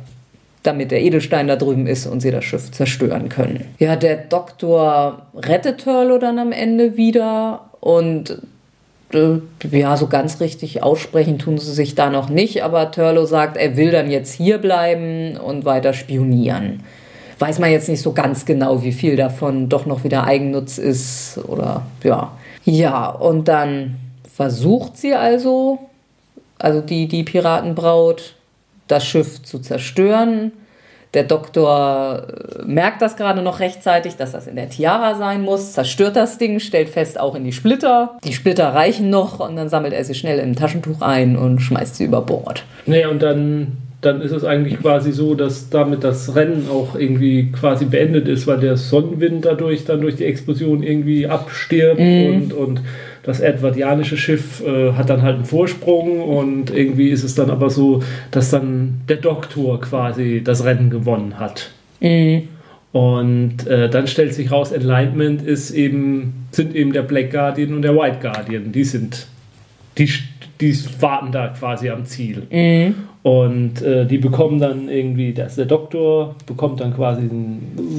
[0.64, 3.64] damit der Edelstein da drüben ist und sie das Schiff zerstören können.
[3.78, 8.38] Ja, der Doktor rettet Turlo dann am Ende wieder und
[9.12, 9.38] äh,
[9.70, 13.76] ja, so ganz richtig aussprechen tun sie sich da noch nicht, aber Turlo sagt, er
[13.76, 16.82] will dann jetzt hier bleiben und weiter spionieren.
[17.38, 21.38] Weiß man jetzt nicht so ganz genau, wie viel davon doch noch wieder Eigennutz ist
[21.46, 22.32] oder ja.
[22.64, 23.96] Ja, und dann
[24.32, 25.78] versucht sie also,
[26.58, 28.34] also die, die Piratenbraut,
[28.87, 30.53] das Schiff zu zerstören.
[31.14, 35.72] Der Doktor äh, merkt das gerade noch rechtzeitig, dass das in der Tiara sein muss,
[35.72, 38.18] zerstört das Ding, stellt fest, auch in die Splitter.
[38.24, 41.95] Die Splitter reichen noch und dann sammelt er sie schnell im Taschentuch ein und schmeißt
[41.95, 42.64] sie über Bord.
[42.87, 47.50] Nee, und dann, dann ist es eigentlich quasi so, dass damit das Rennen auch irgendwie
[47.52, 52.26] quasi beendet ist, weil der Sonnenwind dadurch dann durch die Explosion irgendwie abstirbt mm.
[52.26, 52.80] und, und
[53.24, 57.70] das edwardianische Schiff äh, hat dann halt einen Vorsprung und irgendwie ist es dann aber
[57.70, 61.70] so, dass dann der Doktor quasi das Rennen gewonnen hat.
[62.00, 62.48] Mhm.
[62.92, 67.82] Und äh, dann stellt sich raus, Enlightenment ist eben, sind eben der Black Guardian und
[67.82, 68.70] der White Guardian.
[68.70, 69.26] Die sind,
[69.98, 70.09] die,
[70.61, 72.42] die warten da quasi am Ziel.
[72.50, 72.94] Mhm.
[73.25, 77.29] Und äh, die bekommen dann irgendwie, das, der Doktor bekommt dann quasi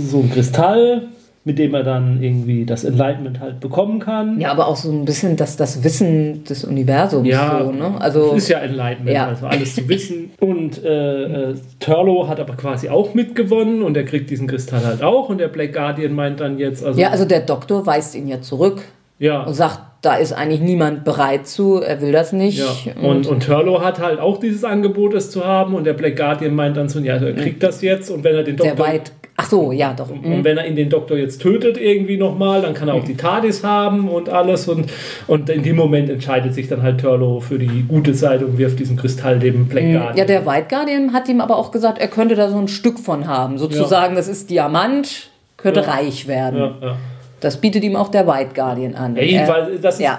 [0.08, 1.10] so einen Kristall
[1.48, 4.42] mit dem er dann irgendwie das Enlightenment halt bekommen kann.
[4.42, 7.28] Ja, aber auch so ein bisschen das, das Wissen des Universums.
[7.28, 8.02] Ja, so, ne?
[8.02, 9.28] also, ist ja Enlightenment, ja.
[9.28, 10.32] also alles zu wissen.
[10.40, 15.04] Und äh, äh, Turlo hat aber quasi auch mitgewonnen und er kriegt diesen Kristall halt
[15.04, 16.84] auch und der Black Guardian meint dann jetzt...
[16.84, 18.82] Also, ja, also der Doktor weist ihn ja zurück
[19.20, 19.44] ja.
[19.44, 22.60] und sagt, da ist eigentlich niemand bereit zu, er will das nicht.
[22.60, 22.94] Ja.
[23.02, 26.54] Und, und, Turlo hat halt auch dieses Angebot, es zu haben und der Black Guardian
[26.54, 28.76] meint dann so, ja, er kriegt das jetzt und wenn er den Doktor...
[28.76, 30.10] Der White Ach so, ja, doch.
[30.10, 33.04] Und, und wenn er ihn den Doktor jetzt tötet irgendwie nochmal, dann kann er auch
[33.04, 34.70] die TARDIS haben und alles.
[34.70, 34.86] Und,
[35.28, 38.80] und in dem Moment entscheidet sich dann halt Turlo für die gute Seite und wirft
[38.80, 40.16] diesen Kristall dem Black Guardian.
[40.16, 42.98] Ja, der White Guardian hat ihm aber auch gesagt, er könnte da so ein Stück
[42.98, 43.58] von haben.
[43.58, 44.20] Sozusagen, ja.
[44.20, 45.88] das ist Diamant, könnte ja.
[45.88, 46.60] reich werden.
[46.82, 46.98] Ja,
[47.40, 49.16] das bietet ihm auch der White Guardian an.
[49.16, 50.10] Ja, jedenfalls, das ist,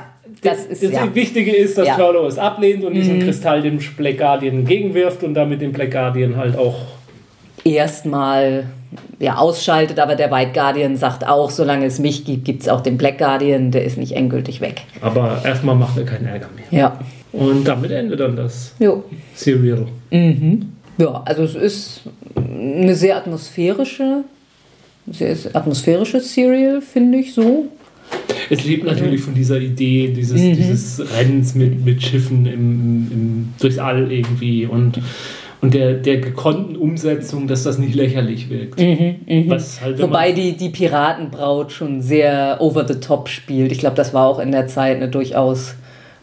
[0.43, 1.15] das, ist, das ja.
[1.15, 1.97] Wichtige ist, dass ja.
[1.97, 3.23] Turlo es ablehnt und diesen mhm.
[3.23, 6.77] Kristall dem Black Guardian entgegenwirft und damit den Black Guardian halt auch
[7.65, 8.65] erstmal
[9.19, 12.81] ja, ausschaltet, aber der White Guardian sagt auch, solange es mich gibt, gibt es auch
[12.81, 14.83] den Black Guardian, der ist nicht endgültig weg.
[15.01, 16.81] Aber erstmal macht er keinen Ärger mehr.
[16.81, 16.99] Ja.
[17.33, 19.05] Und damit endet dann das Jo.
[19.35, 19.87] Serial.
[20.11, 20.73] Mhm.
[20.99, 22.01] Ja, also es ist
[22.37, 24.25] eine sehr atmosphärische,
[25.11, 27.67] sehr atmosphärisches Serial, finde ich so.
[28.51, 30.57] Es lebt natürlich von dieser Idee, dieses, Mhm.
[30.57, 35.01] dieses Rennens mit, mit Schiffen im, im, durchs All irgendwie und,
[35.61, 38.79] und der, der gekonnten Umsetzung, dass das nicht lächerlich wirkt.
[39.49, 43.73] Was halt, wenn Mhm, Wobei die, die Piratenbraut schon sehr over the top spielt.
[43.73, 45.75] Ich glaube, das war auch in der Zeit eine durchaus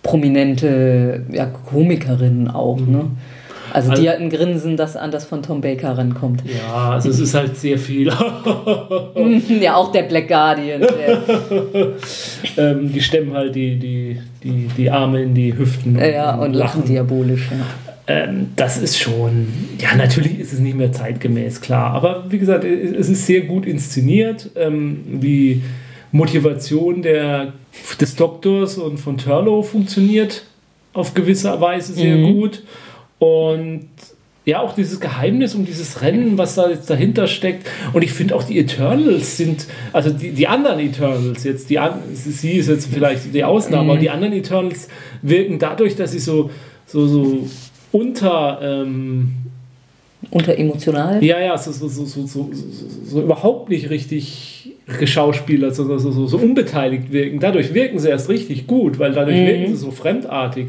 [0.03, 2.79] prominente ja, Komikerin auch.
[2.79, 3.11] Ne?
[3.73, 6.43] Also, Also- die hat ein Grinsen, das an das von Tom Baker rankommt.
[6.45, 8.07] ja, also es ist halt sehr viel.
[9.61, 10.81] ja, auch der Black Guardian.
[10.81, 11.93] Der,
[12.57, 16.85] ähm, die stemmen halt die, die, die, die Arme in die Hüften ja, und lachen
[16.85, 17.47] diabolisch.
[17.51, 17.65] Ja.
[18.05, 19.47] Ähm, das ist schon,
[19.79, 21.91] ja, natürlich ist es nicht mehr zeitgemäß, klar.
[21.93, 24.49] Aber wie gesagt, es ist sehr gut inszeniert.
[24.55, 25.63] Ähm, die
[26.11, 27.53] Motivation der,
[27.99, 30.43] des Doktors und von Turlow funktioniert
[30.93, 32.33] auf gewisse Weise sehr Mhm.
[32.33, 32.63] gut.
[33.19, 33.87] Und
[34.45, 37.65] ja, auch dieses Geheimnis um dieses Rennen, was da jetzt dahinter steckt.
[37.93, 41.79] Und ich finde auch die Eternals sind, also die, die anderen Eternals, jetzt die
[42.13, 44.89] sie ist jetzt vielleicht die Ausnahme, aber die anderen Eternals
[45.21, 46.49] wirken dadurch, dass sie so,
[46.85, 47.47] so, so
[47.93, 49.31] unter, ähm,
[50.29, 51.23] Unteremotional.
[51.23, 52.71] ja, ja, so, so, so, so, so, so,
[53.05, 57.39] so überhaupt nicht richtig geschauspielert, sondern so, so, so unbeteiligt wirken.
[57.39, 59.47] Dadurch wirken sie erst richtig gut, weil dadurch Mhm.
[59.47, 60.67] wirken sie so fremdartig.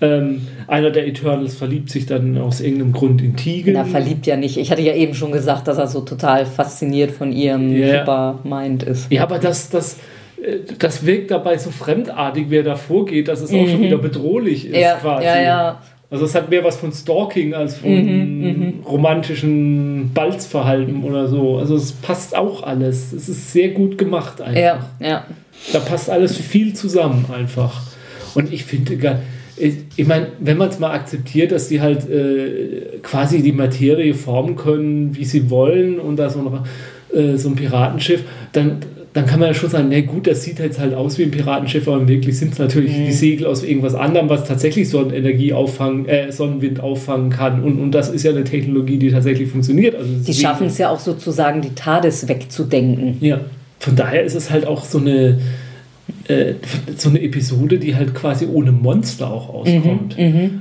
[0.00, 3.74] Ähm, einer der Eternals verliebt sich dann aus irgendeinem Grund in Tegan.
[3.74, 4.56] Na, verliebt ja nicht.
[4.56, 8.00] Ich hatte ja eben schon gesagt, dass er so total fasziniert von ihrem Ja.
[8.00, 9.10] Supermind ist.
[9.10, 9.94] Ja, aber das, das,
[10.40, 14.66] äh, das wirkt dabei so fremdartig, wer da vorgeht, dass es auch schon wieder bedrohlich
[14.66, 14.80] ist Mhm.
[14.80, 15.24] Ja, quasi.
[15.24, 15.82] ja, ja.
[16.10, 21.58] Also es hat mehr was von Stalking als von romantischen Balzverhalten oder so.
[21.58, 23.12] Also es passt auch alles.
[23.12, 24.58] Es ist sehr gut gemacht einfach.
[24.60, 25.24] Ja, ja.
[25.72, 27.82] Da passt alles viel zusammen einfach.
[28.34, 29.18] Und ich finde, gar-
[29.60, 34.56] ich, meine, wenn man es mal akzeptiert, dass die halt äh, quasi die Materie formen
[34.56, 36.64] können, wie sie wollen und da so, noch,
[37.12, 38.78] äh, so ein Piratenschiff, dann,
[39.12, 41.30] dann kann man ja schon sagen, na gut, das sieht jetzt halt aus wie ein
[41.30, 46.06] Piratenschiff, aber wirklich sind es natürlich die Segel aus irgendwas anderem, was tatsächlich Sonnenenergie auffangen,
[46.06, 47.62] äh, Sonnenwind auffangen kann.
[47.62, 49.94] Und, und das ist ja eine Technologie, die tatsächlich funktioniert.
[49.94, 53.16] Also Die schaffen es ja auch sozusagen, die TARDIS wegzudenken.
[53.20, 53.40] ja,
[53.80, 55.38] von daher ist es halt auch so eine,
[56.28, 56.54] äh,
[56.96, 60.16] so eine Episode, die halt quasi ohne Monster auch auskommt.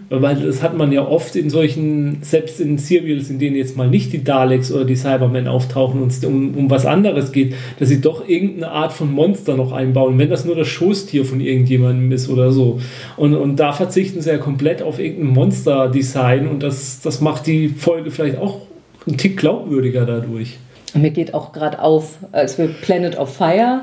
[0.09, 3.89] Weil das hat man ja oft in solchen, selbst in Serials, in denen jetzt mal
[3.89, 7.89] nicht die Daleks oder die Cybermen auftauchen und es um, um was anderes geht, dass
[7.89, 12.13] sie doch irgendeine Art von Monster noch einbauen, wenn das nur das Schoßtier von irgendjemandem
[12.13, 12.79] ist oder so.
[13.17, 17.67] Und, und da verzichten sie ja komplett auf irgendein Monster-Design und das, das macht die
[17.67, 18.61] Folge vielleicht auch
[19.05, 20.57] einen Tick glaubwürdiger dadurch.
[20.93, 23.81] Mir geht auch gerade auf, als wir Planet of Fire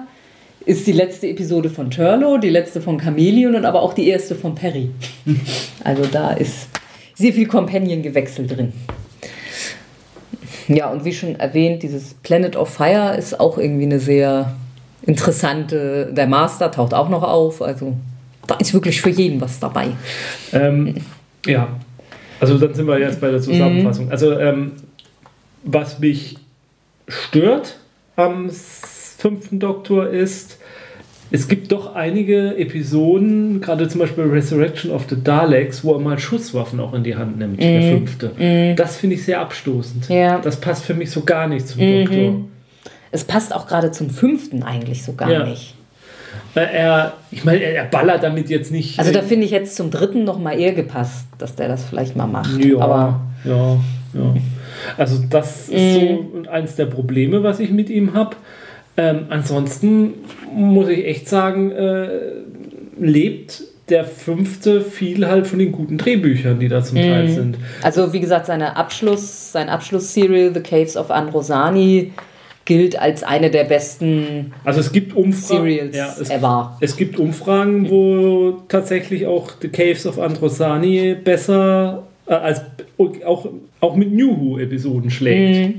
[0.67, 4.35] ist die letzte Episode von Turlo, die letzte von Chameleon und aber auch die erste
[4.35, 4.91] von Perry.
[5.85, 6.69] Also da ist
[7.15, 8.73] sehr viel Companion-Gewechsel drin.
[10.67, 14.55] Ja, und wie schon erwähnt, dieses Planet of Fire ist auch irgendwie eine sehr
[15.03, 16.11] interessante.
[16.13, 17.95] Der Master taucht auch noch auf, also
[18.47, 19.89] da ist wirklich für jeden was dabei.
[20.55, 20.95] Ähm,
[21.45, 21.69] ja,
[22.41, 24.11] also dann sind wir jetzt bei der Zusammenfassung.
[24.11, 24.73] Also ähm,
[25.65, 26.37] was mich
[27.09, 27.79] stört
[28.17, 30.54] am fünften Doktor ist,
[31.35, 36.17] es gibt doch einige Episoden, gerade zum Beispiel Resurrection of the Daleks, wo er mal
[36.17, 38.75] Schusswaffen auch in die Hand nimmt, der fünfte.
[38.77, 40.09] Das finde ich sehr abstoßend.
[40.11, 40.39] Ja.
[40.39, 42.37] Das passt für mich so gar nicht zum Doktor.
[43.11, 45.45] Es passt auch gerade zum fünften eigentlich so gar Ja.
[45.45, 45.75] nicht.
[46.55, 49.01] Er, ich meine, er, er ballert damit jetzt nicht.
[49.01, 52.15] Also da finde ich jetzt zum dritten noch mal eher gepasst, dass der das vielleicht
[52.15, 52.65] mal macht.
[52.65, 53.73] Ja, Aber ja,
[54.15, 54.35] ja.
[54.97, 58.37] Also das ist so eins der Probleme, was ich mit ihm habe.
[58.97, 60.15] Ähm, ansonsten
[60.55, 62.09] muss ich echt sagen, äh,
[62.99, 67.59] lebt der fünfte viel halt von den guten Drehbüchern, die da zum Teil sind.
[67.83, 72.13] also wie gesagt, seine Abschluss, sein Abschlussserial The Caves of Androsani
[72.65, 75.65] gilt als eine der besten Also es gibt Umfragen.
[75.65, 76.79] Serials Ja, es, ever.
[76.81, 82.63] es gibt Umfragen, wo tatsächlich auch The Caves of Androsani besser äh, als
[83.27, 83.49] auch,
[83.81, 85.77] auch mit New Who-Episoden schlägt.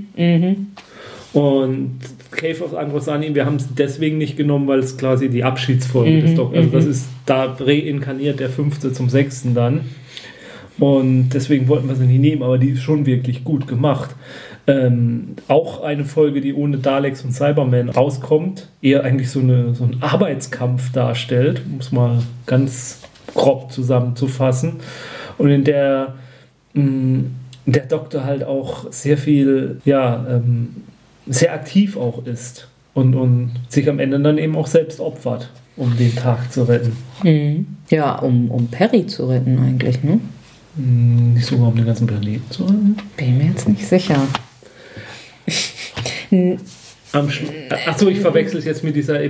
[1.33, 1.99] Und
[2.35, 6.35] Cave of Androsani, wir haben es deswegen nicht genommen, weil es quasi die Abschiedsfolge des
[6.35, 9.81] Doc, also das ist, da reinkarniert der fünfte zum sechsten dann.
[10.77, 14.13] Und deswegen wollten wir sie nicht nehmen, aber die ist schon wirklich gut gemacht.
[14.67, 19.85] Ähm, auch eine Folge, die ohne Daleks und Cybermen rauskommt, eher eigentlich so, eine, so
[19.85, 23.01] einen Arbeitskampf darstellt, um es mal ganz
[23.33, 24.73] grob zusammenzufassen.
[25.37, 26.15] Und in der
[26.73, 27.23] mh,
[27.65, 30.69] der Doktor halt auch sehr viel, ja, ähm,
[31.27, 32.67] sehr aktiv auch ist.
[32.93, 36.95] und, und sich am Ende dann eben auch selbst opfert, um den Tag zu retten.
[37.23, 37.65] Mhm.
[37.89, 40.19] Ja, um, um Perry zu retten eigentlich, ne?
[40.77, 42.95] Hm, Nicht sogar um den ganzen Planeten zu retten.
[43.17, 44.21] Bin mir jetzt nicht sicher.
[47.15, 47.29] Am
[47.87, 49.21] Achso, ich verwechsel es jetzt mit dieser.
[49.21, 49.29] Äh,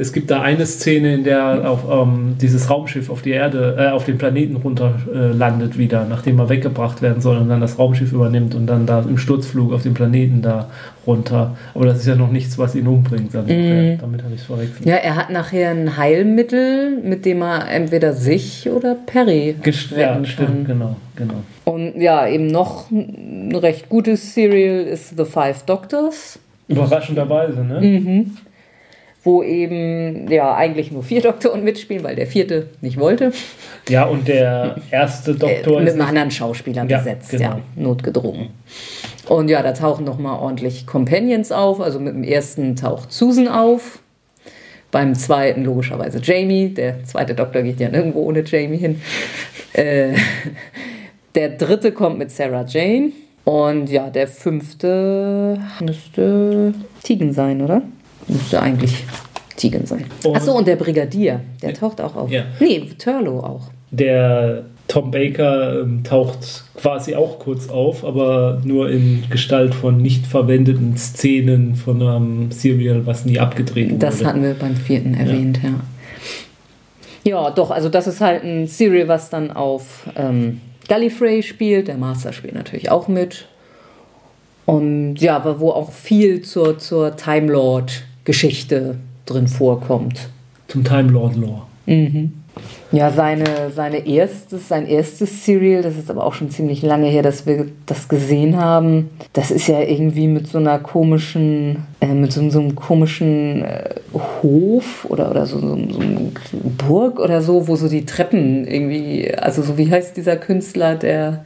[0.00, 3.88] Es gibt da eine Szene, in der auf, ähm, dieses Raumschiff auf die Erde, äh,
[3.90, 7.78] auf den Planeten runter äh, landet wieder, nachdem er weggebracht werden soll und dann das
[7.78, 10.70] Raumschiff übernimmt und dann da im Sturzflug auf den Planeten da
[11.06, 11.56] runter.
[11.74, 13.34] Aber das ist ja noch nichts, was ihn umbringt.
[13.34, 13.96] Dann nachher.
[13.98, 14.86] Damit habe ich es verwechselt.
[14.86, 20.12] Ja, er hat nachher ein Heilmittel, mit dem er entweder sich oder Perry Gest- ja,
[20.12, 20.64] retten stimmt, kann.
[20.66, 21.34] genau, genau.
[21.64, 26.38] Und ja, eben noch ein recht gutes Serial ist The Five Doctors,
[26.70, 28.26] Überraschenderweise, ne?
[29.22, 33.32] wo eben ja eigentlich nur vier Doktoren mitspielen, weil der vierte nicht wollte.
[33.88, 35.94] Ja, und der erste Äh, Doktor mit ist.
[35.94, 37.42] einem anderen Schauspieler Ja, besetzt, genau.
[37.42, 38.48] ja, notgedrungen.
[39.28, 41.80] Und ja, da tauchen nochmal ordentlich Companions auf.
[41.80, 43.98] Also mit dem ersten taucht Susan auf.
[44.90, 46.70] Beim zweiten logischerweise Jamie.
[46.70, 49.00] Der zweite Doktor geht ja nirgendwo ohne Jamie hin.
[49.74, 50.14] Äh,
[51.34, 53.12] der dritte kommt mit Sarah Jane.
[53.44, 57.82] Und ja, der fünfte müsste Tegan sein, oder?
[58.28, 59.04] Müsste eigentlich
[59.56, 60.04] Tegan sein.
[60.24, 62.30] Und- Achso, und der Brigadier, der taucht auch auf.
[62.30, 62.44] Ja.
[62.60, 63.70] Nee, Turlow auch.
[63.90, 70.26] Der Tom Baker ähm, taucht quasi auch kurz auf, aber nur in Gestalt von nicht
[70.26, 73.98] verwendeten Szenen von einem Serial, was nie abgedreht wurde.
[73.98, 75.70] Das hatten wir beim vierten erwähnt, ja.
[77.22, 80.60] Ja, doch, also das ist halt ein Serial, was dann auf ähm,
[80.90, 81.86] Gallifrey spielt.
[81.86, 83.46] Der Master spielt natürlich auch mit.
[84.66, 90.28] Und ja, aber wo auch viel zur, zur Time Lord-Geschichte drin vorkommt.
[90.66, 91.62] Zum Time Lord Lore.
[92.92, 97.22] Ja, seine, seine erstes, sein erstes Serial, das ist aber auch schon ziemlich lange her,
[97.22, 99.10] dass wir das gesehen haben.
[99.32, 103.90] Das ist ja irgendwie mit so einer komischen, äh, mit so, so einem komischen äh,
[104.42, 106.20] Hof oder, oder so, so, so einer
[106.78, 111.44] Burg oder so, wo so die Treppen irgendwie, also so wie heißt dieser Künstler, der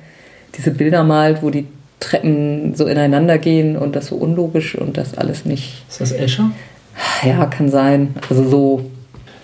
[0.57, 1.66] diese Bilder malt, wo die
[2.00, 5.84] Treppen so ineinander gehen und das so unlogisch und das alles nicht.
[5.90, 6.50] Ist das Escher?
[7.22, 8.14] Ja, kann sein.
[8.30, 8.90] Also so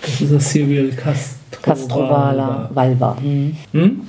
[0.02, 1.62] Das ist das Serial Castrovala.
[1.62, 3.16] Castrovala, Valva.
[3.20, 3.56] Mhm.
[3.72, 4.00] Hm?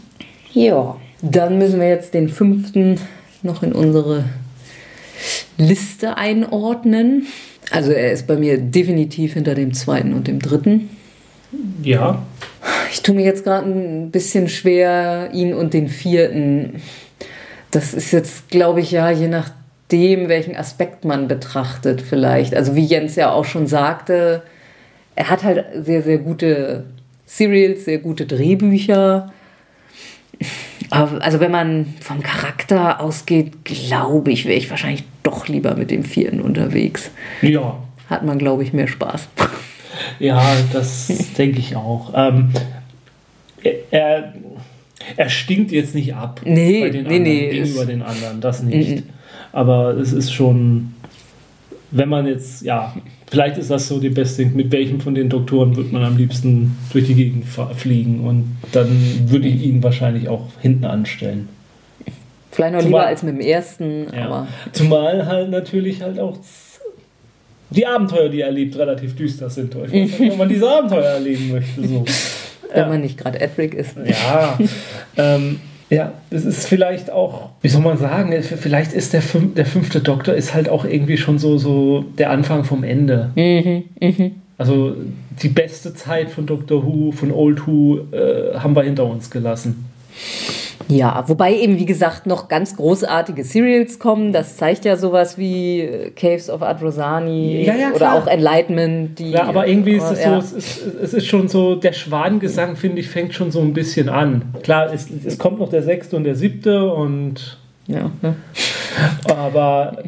[0.54, 3.00] Ja, dann müssen wir jetzt den fünften
[3.44, 4.26] noch in unsere
[5.58, 7.28] Liste einordnen.
[7.72, 10.89] Also er ist bei mir definitiv hinter dem zweiten und dem dritten.
[11.84, 12.22] Ja.
[12.92, 16.82] Ich tue mir jetzt gerade ein bisschen schwer, ihn und den vierten.
[17.72, 22.56] Das ist jetzt, glaube ich, ja, je nachdem, welchen Aspekt man betrachtet vielleicht.
[22.56, 24.44] Also wie Jens ja auch schon sagte,
[25.16, 26.86] er hat halt sehr, sehr gute
[27.26, 29.32] Serials, sehr gute Drehbücher.
[30.89, 36.03] Also wenn man vom Charakter ausgeht, glaube ich, wäre ich wahrscheinlich doch lieber mit dem
[36.03, 37.12] vierten unterwegs.
[37.41, 37.82] Ja.
[38.09, 39.30] Hat man, glaube ich, mehr Spaß.
[40.20, 40.41] Ja,
[40.74, 42.12] das denke ich auch.
[42.16, 42.49] Ähm,
[43.91, 44.34] er,
[45.16, 48.64] er, stinkt jetzt nicht ab Nee, bei den nee, anderen, nee, gegenüber den anderen, das
[48.64, 49.03] nicht.
[49.51, 50.93] Aber es ist schon,
[51.92, 52.96] wenn man jetzt, ja,
[53.30, 56.78] vielleicht ist das so die beste, mit welchem von den Doktoren wird man am liebsten
[56.92, 58.89] durch die Gegend fliegen und dann
[59.28, 61.50] würde ich ihn wahrscheinlich auch hinten anstellen.
[62.52, 64.26] Vielleicht noch Zumal- lieber als mit dem ersten, Ja.
[64.26, 66.38] aber Zumal halt natürlich halt auch
[67.70, 69.74] die Abenteuer, die er erlebt, relativ düster sind.
[69.76, 71.88] Ich weiß nicht, ob man diese Abenteuer erleben möchte.
[71.88, 72.06] So.
[72.74, 73.96] wenn man nicht gerade Edric ist.
[74.06, 74.58] Ja,
[75.18, 75.60] ähm,
[75.92, 80.00] ja, es ist vielleicht auch, wie soll man sagen, vielleicht ist der, fünf, der fünfte
[80.00, 83.32] Doktor ist halt auch irgendwie schon so, so der Anfang vom Ende.
[84.58, 84.96] Also
[85.42, 89.86] die beste Zeit von Doctor Who, von Old Who, äh, haben wir hinter uns gelassen.
[90.88, 94.34] Ja, wobei eben, wie gesagt, noch ganz großartige Serials kommen.
[94.34, 99.20] Das zeigt ja sowas wie äh, Caves of Adrosani Ja, ja, oder auch Enlightenment.
[99.20, 100.40] Die, Ja, aber irgendwie ist es ja.
[100.42, 103.74] so, es ist, es ist schon so, der Schwanengesang, finde ich, fängt schon so ein
[103.74, 104.44] bisschen an.
[104.64, 107.58] Klar, es, es kommt noch der sechste und der siebte und
[107.88, 108.36] Ja, ne?
[109.28, 110.04] aber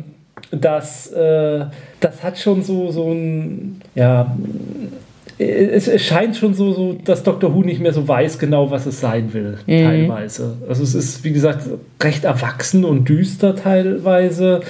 [0.51, 1.65] das, äh,
[1.99, 4.35] das hat schon so, so ein, ja,
[5.37, 7.53] es, es scheint schon so, so, dass Dr.
[7.53, 10.57] Who nicht mehr so weiß genau, was es sein will, teilweise.
[10.67, 11.63] Also es ist, wie gesagt,
[12.01, 14.61] recht erwachsen und düster teilweise.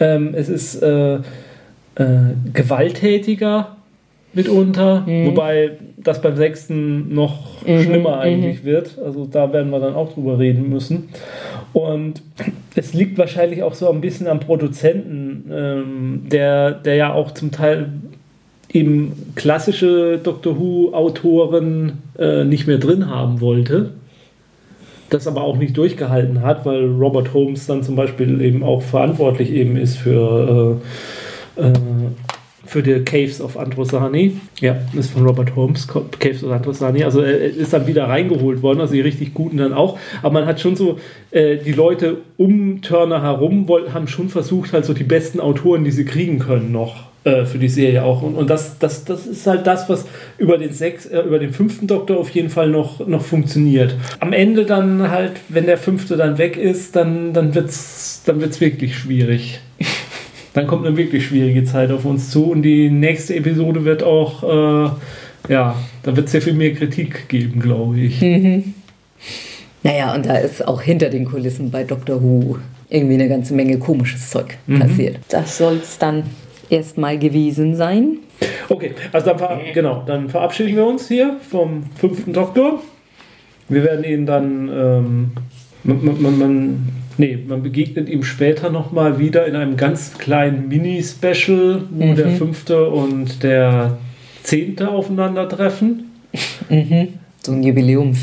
[0.00, 1.20] Ähm, es ist äh, äh,
[2.52, 3.76] gewalttätiger
[4.32, 8.98] mitunter, wobei das beim sechsten noch schlimmer eigentlich wird.
[9.04, 11.08] Also da werden wir dann auch drüber reden müssen.
[11.72, 12.22] Und
[12.76, 17.50] es liegt wahrscheinlich auch so ein bisschen am Produzenten, ähm, der, der ja auch zum
[17.50, 17.88] Teil
[18.78, 23.90] eben klassische Doctor Who-Autoren äh, nicht mehr drin haben wollte.
[25.10, 29.50] Das aber auch nicht durchgehalten hat, weil Robert Holmes dann zum Beispiel eben auch verantwortlich
[29.50, 30.78] eben ist für,
[31.56, 31.72] äh, äh,
[32.66, 34.36] für die Caves of Androsani.
[34.60, 37.04] Ja, ist von Robert Holmes, Caves of Androsani.
[37.04, 39.98] Also er ist dann wieder reingeholt worden, also die richtig guten dann auch.
[40.22, 40.98] Aber man hat schon so,
[41.30, 45.90] äh, die Leute um Turner herum haben schon versucht, halt so die besten Autoren, die
[45.90, 48.22] sie kriegen können, noch äh, für die Serie auch.
[48.22, 50.06] Und, und das, das, das ist halt das, was
[50.38, 53.94] über den sechs, äh, über den fünften Doktor auf jeden Fall noch, noch funktioniert.
[54.20, 58.40] Am Ende dann halt, wenn der fünfte dann weg ist, dann, dann wird es dann
[58.40, 59.60] wird's wirklich schwierig.
[60.54, 64.42] dann kommt eine wirklich schwierige Zeit auf uns zu und die nächste Episode wird auch,
[64.42, 68.20] äh, ja, da wird sehr viel mehr Kritik geben, glaube ich.
[68.20, 68.74] Mhm.
[69.82, 72.58] Naja, und da ist auch hinter den Kulissen bei Doctor Who
[72.90, 74.80] irgendwie eine ganze Menge komisches Zeug mhm.
[74.80, 75.18] passiert.
[75.28, 76.24] Das soll es dann
[76.70, 78.18] erstmal gewesen sein.
[78.68, 82.80] Okay, also dann, ver genau, dann verabschieden wir uns hier vom fünften Doktor.
[83.68, 85.30] Wir werden ihn dann, ähm,
[85.84, 86.88] man, man, man,
[87.18, 92.16] nee, man begegnet ihm später nochmal wieder in einem ganz kleinen Mini-Special, wo mhm.
[92.16, 93.98] der fünfte und der
[94.42, 96.10] zehnte aufeinandertreffen.
[96.68, 97.08] Mhm.
[97.42, 98.18] So ein Jubiläums.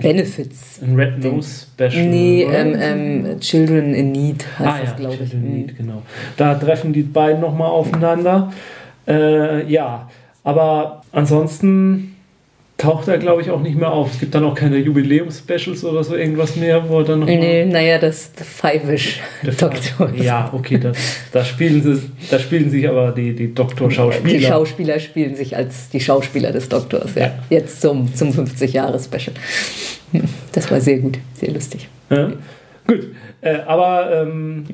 [0.00, 0.80] Benefits.
[0.82, 2.04] Ein Red Nose Special.
[2.06, 5.30] Nee, ähm, ähm, Children in Need heißt ah, das, ja, glaube ich.
[5.30, 6.02] Children in Need, genau.
[6.36, 8.52] Da treffen die beiden nochmal aufeinander.
[9.06, 10.08] Äh, ja,
[10.44, 12.16] aber ansonsten
[12.78, 14.12] taucht er, glaube ich, auch nicht mehr auf.
[14.12, 17.26] Es gibt dann auch keine Jubiläums-Specials oder so irgendwas mehr, wo er dann noch.
[17.26, 19.20] Nee, naja, das Five-ish
[19.58, 20.10] Doktor.
[20.14, 20.96] Ja, okay, das,
[21.32, 22.00] da, spielen sie,
[22.30, 24.38] da spielen sich aber die, die Doktor-Schauspieler.
[24.38, 27.22] Die Schauspieler spielen sich als die Schauspieler des Doktors, ja.
[27.22, 27.34] ja.
[27.50, 29.34] Jetzt zum, zum 50-Jahres-Special.
[30.52, 31.88] Das war sehr gut, sehr lustig.
[32.10, 32.32] Ja.
[32.86, 33.08] Gut,
[33.40, 34.66] äh, aber ähm,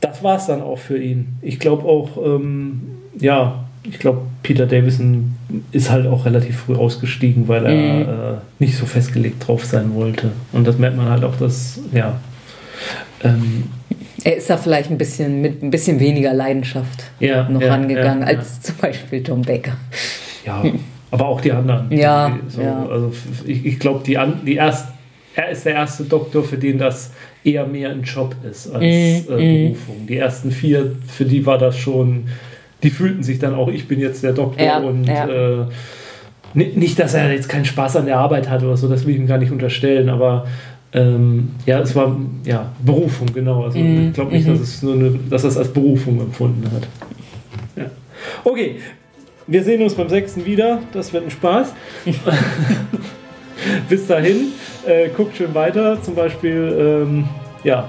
[0.00, 1.36] das war es dann auch für ihn.
[1.40, 2.82] Ich glaube auch, ähm,
[3.18, 5.35] ja, ich glaube, Peter Davison
[5.72, 8.02] ist halt auch relativ früh ausgestiegen, weil er mhm.
[8.02, 10.32] äh, nicht so festgelegt drauf sein wollte.
[10.52, 12.20] Und das merkt man halt auch, dass, ja.
[13.22, 13.64] Ähm,
[14.24, 18.22] er ist da vielleicht ein bisschen mit ein bisschen weniger Leidenschaft ja, noch ja, rangegangen
[18.22, 19.76] ja, als zum Beispiel Tom Baker.
[20.44, 20.64] Ja,
[21.10, 21.90] aber auch die anderen.
[21.96, 22.38] Ja.
[22.48, 23.12] So, Also
[23.46, 24.88] ich, ich glaube, die, die erst,
[25.34, 27.12] er ist der erste Doktor, für den das
[27.44, 29.38] eher mehr ein Job ist als mhm.
[29.38, 30.06] äh, Berufung.
[30.08, 32.24] Die ersten vier, für die war das schon
[32.86, 35.26] die fühlten sich dann auch, ich bin jetzt der Doktor ja, und ja.
[35.28, 35.66] Äh,
[36.54, 39.20] nicht, dass er jetzt keinen Spaß an der Arbeit hat oder so, das will ich
[39.20, 40.46] ihm gar nicht unterstellen, aber
[40.92, 43.64] ähm, ja, es war ja Berufung, genau.
[43.64, 46.20] Also mm, ich glaube nicht, mm dass, es nur eine, dass er es als Berufung
[46.20, 46.86] empfunden hat.
[47.74, 47.90] Ja.
[48.44, 48.76] Okay,
[49.48, 50.78] wir sehen uns beim sechsten wieder.
[50.92, 51.74] Das wird ein Spaß.
[53.88, 54.52] Bis dahin,
[54.86, 57.24] äh, guckt schön weiter, zum Beispiel ähm,
[57.64, 57.88] ja,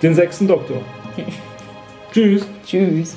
[0.00, 0.82] den sechsten Doktor.
[2.12, 2.46] Tschüss.
[2.64, 3.16] Tschüss.